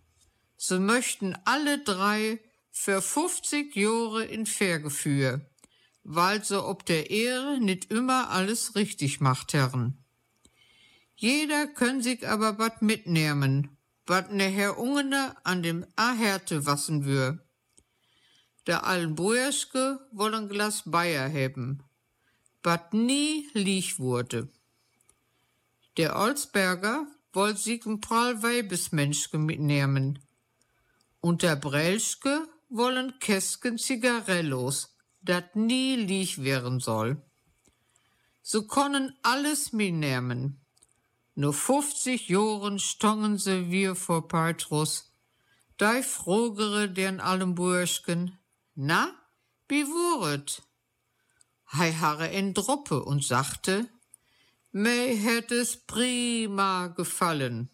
Sie 0.56 0.80
möchten 0.80 1.36
alle 1.44 1.78
drei 1.78 2.40
für 2.72 3.00
50 3.00 3.76
Jahre 3.76 4.24
in 4.24 4.46
Vergeführ, 4.46 5.48
weil 6.02 6.44
sie 6.44 6.62
ob 6.62 6.84
der 6.86 7.10
Ehre 7.10 7.60
nit 7.60 7.90
immer 7.90 8.30
alles 8.30 8.74
richtig 8.74 9.20
macht 9.20 9.52
herren. 9.52 10.02
Jeder 11.14 11.68
können 11.68 12.02
sich 12.02 12.26
aber 12.28 12.58
wat 12.58 12.82
mitnehmen, 12.82 13.76
wat 14.06 14.32
ne 14.32 14.48
Herr 14.48 14.76
Ungene 14.76 15.36
an 15.44 15.62
dem 15.62 15.86
Aherte 15.94 16.66
wassen 16.66 17.04
wür. 17.04 17.45
Der 18.66 18.84
Allenboerske 18.84 20.00
wollen 20.10 20.48
Glas 20.48 20.82
Bayer 20.86 21.30
haben, 21.32 21.84
wat 22.64 22.94
nie 22.94 23.48
lieg 23.52 23.98
wurde. 24.00 24.48
Der 25.96 26.16
Olsberger 26.16 27.06
wollt 27.32 27.58
sich 27.58 27.86
ein 27.86 28.00
Prall 28.00 28.42
Weibesmenschke 28.42 29.38
mitnehmen. 29.38 30.18
Und 31.20 31.42
der 31.42 31.54
Brelschke 31.56 32.48
wollen 32.68 33.18
Käsken 33.20 33.78
Zigarellos, 33.78 34.96
dat 35.22 35.54
nie 35.54 35.94
lieg 35.96 36.42
werden 36.42 36.80
soll. 36.80 37.22
So 38.42 38.66
können 38.66 39.14
alles 39.22 39.72
mitnehmen. 39.72 40.60
Nur 41.34 41.52
50 41.52 42.28
Joren 42.28 42.78
stongen 42.78 43.38
se 43.38 43.70
wir 43.70 43.94
vor 43.94 44.26
Petrus. 44.26 45.12
Dei 45.76 46.02
frogere 46.02 46.88
den 46.88 47.20
Allenburschken, 47.20 48.38
na, 48.76 49.14
wie 49.68 49.86
wuret? 49.86 50.62
Hei 51.72 51.92
harre 51.92 52.28
in 52.28 52.52
Droppe 52.52 53.02
und 53.02 53.24
sagte, 53.24 53.88
mei 54.70 55.16
hätt 55.16 55.50
es 55.50 55.76
prima 55.76 56.88
gefallen. 56.88 57.70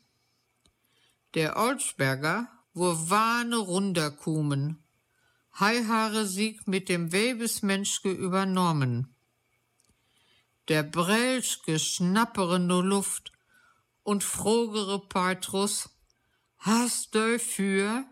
Der 1.35 1.57
Olsberger, 1.57 2.49
wo 2.73 3.11
Wahne 3.11 3.57
runterkumen, 3.57 4.79
hei 5.59 5.85
harre 5.85 6.25
sieg 6.25 6.69
mit 6.69 6.89
dem 6.89 7.11
Webesmenschke 7.11 8.11
übernommen. 8.13 9.15
Der 10.69 10.85
Brelschke 10.85 11.81
schnappere 11.81 12.61
no 12.61 12.81
Luft 12.81 13.33
und 14.05 14.23
frogere 14.23 15.01
Petrus, 15.01 15.91
hast 16.59 17.17
du 17.17 17.41
für? 17.41 18.05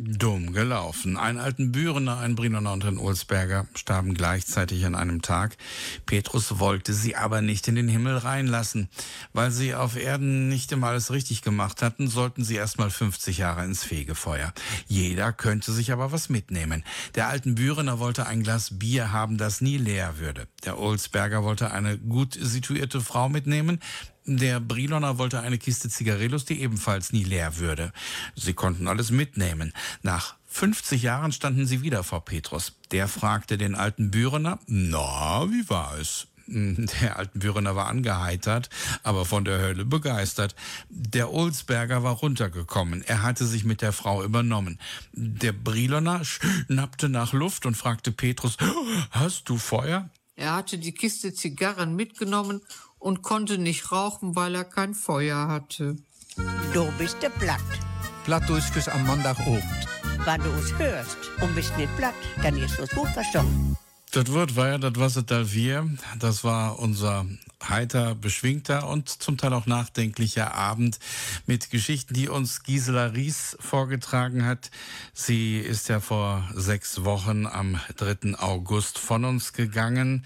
Dumm 0.00 0.52
gelaufen. 0.52 1.16
Ein 1.16 1.38
alten 1.38 1.72
Bürener, 1.72 2.18
ein 2.18 2.34
Brinoner 2.34 2.72
und 2.72 2.84
ein 2.84 2.98
Olsberger 2.98 3.66
starben 3.74 4.14
gleichzeitig 4.14 4.86
an 4.86 4.94
einem 4.94 5.22
Tag. 5.22 5.56
Petrus 6.06 6.58
wollte 6.58 6.92
sie 6.92 7.16
aber 7.16 7.42
nicht 7.42 7.68
in 7.68 7.74
den 7.74 7.88
Himmel 7.88 8.16
reinlassen. 8.16 8.88
Weil 9.32 9.50
sie 9.50 9.74
auf 9.74 9.96
Erden 9.96 10.48
nicht 10.48 10.72
immer 10.72 10.88
alles 10.88 11.10
richtig 11.10 11.42
gemacht 11.42 11.82
hatten, 11.82 12.08
sollten 12.08 12.44
sie 12.44 12.56
erst 12.56 12.78
mal 12.78 12.90
50 12.90 13.38
Jahre 13.38 13.64
ins 13.64 13.84
Fegefeuer. 13.84 14.52
Jeder 14.86 15.32
könnte 15.32 15.72
sich 15.72 15.92
aber 15.92 16.12
was 16.12 16.28
mitnehmen. 16.28 16.84
Der 17.14 17.28
alten 17.28 17.54
Bürener 17.54 17.98
wollte 17.98 18.26
ein 18.26 18.42
Glas 18.42 18.78
Bier 18.78 19.12
haben, 19.12 19.38
das 19.38 19.60
nie 19.60 19.78
leer 19.78 20.18
würde. 20.18 20.46
Der 20.64 20.78
Olsberger 20.78 21.42
wollte 21.42 21.70
eine 21.70 21.98
gut 21.98 22.38
situierte 22.40 23.00
Frau 23.00 23.28
mitnehmen. 23.28 23.80
Der 24.30 24.60
Briloner 24.60 25.16
wollte 25.16 25.40
eine 25.40 25.56
Kiste 25.56 25.88
Zigarillos, 25.88 26.44
die 26.44 26.60
ebenfalls 26.60 27.14
nie 27.14 27.24
leer 27.24 27.56
würde. 27.56 27.94
Sie 28.34 28.52
konnten 28.52 28.86
alles 28.86 29.10
mitnehmen. 29.10 29.72
Nach 30.02 30.36
50 30.48 31.00
Jahren 31.02 31.32
standen 31.32 31.66
sie 31.66 31.80
wieder 31.80 32.04
vor 32.04 32.26
Petrus. 32.26 32.74
Der 32.90 33.08
fragte 33.08 33.56
den 33.56 33.74
alten 33.74 34.10
Bürener, 34.10 34.58
na, 34.66 35.50
wie 35.50 35.66
war 35.70 35.96
es? 35.98 36.26
Der 36.46 37.16
alten 37.16 37.38
Bürener 37.38 37.74
war 37.74 37.86
angeheitert, 37.86 38.68
aber 39.02 39.24
von 39.24 39.46
der 39.46 39.60
Hölle 39.60 39.86
begeistert. 39.86 40.54
Der 40.90 41.32
Olsberger 41.32 42.02
war 42.02 42.14
runtergekommen. 42.14 43.02
Er 43.02 43.22
hatte 43.22 43.46
sich 43.46 43.64
mit 43.64 43.80
der 43.80 43.92
Frau 43.92 44.22
übernommen. 44.22 44.78
Der 45.12 45.52
Briloner 45.52 46.22
schnappte 46.24 47.08
nach 47.08 47.32
Luft 47.32 47.64
und 47.64 47.76
fragte 47.76 48.12
Petrus, 48.12 48.58
hast 49.10 49.48
du 49.48 49.56
Feuer? 49.56 50.10
Er 50.36 50.54
hatte 50.54 50.78
die 50.78 50.92
Kiste 50.92 51.34
Zigarren 51.34 51.96
mitgenommen 51.96 52.60
und 52.98 53.22
konnte 53.22 53.58
nicht 53.58 53.92
rauchen, 53.92 54.36
weil 54.36 54.54
er 54.54 54.64
kein 54.64 54.94
Feuer 54.94 55.48
hatte. 55.48 55.96
Du 56.72 56.90
bist 56.98 57.22
der 57.22 57.30
Platt. 57.30 57.60
Plattdeutsches 58.24 58.88
am 58.88 59.06
Montagabend. 59.06 59.62
Wenn 60.24 60.42
du 60.42 60.50
uns 60.50 60.76
hörst 60.78 61.16
und 61.40 61.54
bist 61.54 61.76
nicht 61.76 61.94
platt, 61.96 62.14
dann 62.42 62.56
ist 62.58 62.78
es 62.78 62.90
gut 62.90 63.08
verstanden. 63.08 63.76
Das 64.12 64.32
Wort 64.32 64.56
war 64.56 64.68
ja 64.68 64.78
das 64.78 64.96
Wassertal 64.96 65.44
4. 65.44 65.96
Das 66.18 66.44
war 66.44 66.78
unser 66.78 67.26
heiter, 67.66 68.14
beschwingter 68.14 68.88
und 68.88 69.08
zum 69.08 69.36
Teil 69.36 69.52
auch 69.52 69.66
nachdenklicher 69.66 70.54
Abend 70.54 70.98
mit 71.46 71.70
Geschichten, 71.70 72.14
die 72.14 72.28
uns 72.28 72.62
Gisela 72.62 73.06
Ries 73.06 73.56
vorgetragen 73.60 74.44
hat. 74.44 74.70
Sie 75.12 75.58
ist 75.58 75.88
ja 75.88 76.00
vor 76.00 76.48
sechs 76.54 77.04
Wochen 77.04 77.46
am 77.46 77.80
3. 77.96 78.38
August 78.38 78.98
von 78.98 79.24
uns 79.24 79.52
gegangen 79.52 80.24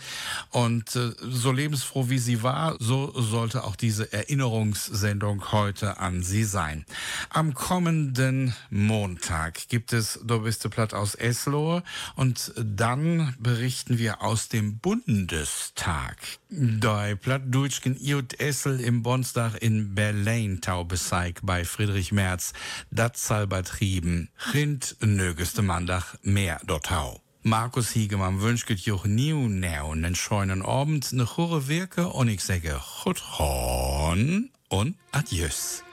und 0.51 0.95
äh, 0.97 1.13
so 1.21 1.53
lebensfroh 1.53 2.09
wie 2.09 2.19
sie 2.19 2.43
war, 2.43 2.77
so 2.79 3.13
sollte 3.21 3.65
auch 3.65 3.77
diese 3.77 4.13
Erinnerungssendung 4.13 5.53
heute 5.53 5.99
an 5.99 6.23
sie 6.23 6.45
sein. 6.45 6.85
Am 7.31 7.55
kommenden 7.55 8.55
Montag 8.71 9.69
gibt 9.69 9.93
es 9.93 10.21
Do 10.23 10.41
bist 10.41 10.69
platt 10.71 10.95
aus 10.95 11.15
Eslohe 11.15 11.83
und 12.17 12.53
dann 12.57 13.35
berichten 13.39 13.99
wir 13.99 14.23
aus 14.23 14.49
dem 14.49 14.79
Bundestag. 14.79 16.17
Dei 16.51 17.15
Plattdeutschen 17.23 17.97
Iut 18.01 18.41
Essel 18.41 18.81
im 18.81 19.05
Bonsdach 19.05 19.55
in 19.55 19.95
Berlin 19.95 20.61
Taubeseig 20.61 21.39
bei 21.45 21.65
Friedrich 21.65 22.11
Merz, 22.11 22.53
dat 22.91 23.17
salbertrieben, 23.17 24.29
Rind 24.53 24.97
nögeste 25.01 25.63
Mandach 25.63 26.17
mehr 26.23 26.61
dortau. 26.67 27.23
Markus 27.45 27.91
Hiegemann 27.91 28.41
wünscht 28.41 28.71
joch 28.71 29.05
niu 29.05 29.49
näu 29.49 29.95
nen 29.95 30.17
scheunen 30.17 30.63
Abend 30.63 31.13
ne 31.13 31.25
chure 31.25 31.69
Wirke 31.69 32.09
und 32.09 32.27
ich 32.27 32.43
sage 32.43 32.81
Chut 32.81 33.39
Horn 33.39 34.51
und 34.69 34.97
Adieus. 35.13 35.85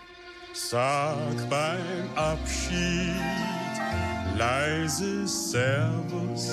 Sag 0.54 1.48
beim 1.48 2.10
Abschied 2.16 3.14
leises 4.36 5.52
Servus, 5.52 6.50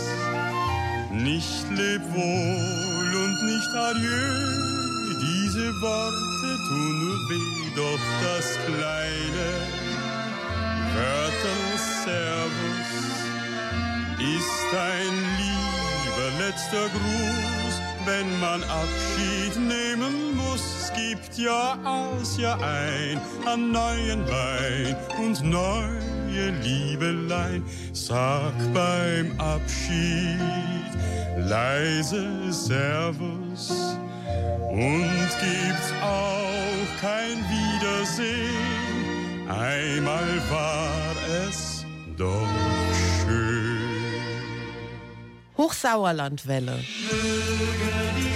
nicht 1.13 1.65
leb 1.71 2.03
wohl 2.13 3.15
und 3.25 3.37
nicht 3.47 3.75
adieu. 3.75 4.66
Diese 5.57 5.81
Worte 5.81 6.59
tun 6.69 7.29
weh, 7.31 7.71
doch 7.75 7.99
das 8.23 8.59
kleine 8.67 9.49
Wörter 10.95 11.79
Servus 12.05 12.93
ist 14.21 14.75
ein 14.77 15.15
lieber 15.41 16.45
letzter 16.45 16.89
Gruß, 16.91 17.75
wenn 18.05 18.39
man 18.39 18.63
Abschied 18.65 19.57
nehmen 19.57 20.36
muss. 20.57 20.77
Es 20.81 20.93
gibt 20.95 21.39
ja 21.39 21.79
aus, 21.85 22.39
ja 22.39 22.55
ein 22.55 23.21
an 23.47 23.73
neuen 23.73 24.27
Wein 24.27 24.97
und 25.19 25.43
neue 25.43 26.51
Liebelein. 26.63 27.65
Sag 27.93 28.55
beim 28.73 29.39
Abschied 29.39 30.41
leise 31.39 32.53
Servus 32.53 33.97
und 34.71 35.29
gibt's 35.41 35.93
auch 36.03 37.01
kein 37.01 37.39
Wiedersehen. 37.51 38.57
Einmal 39.49 40.43
war 40.51 41.15
es 41.47 41.85
doch 42.17 42.49
schön. 43.21 43.77
Hochsauerlandwelle. 45.57 46.79
Möge 47.11 48.36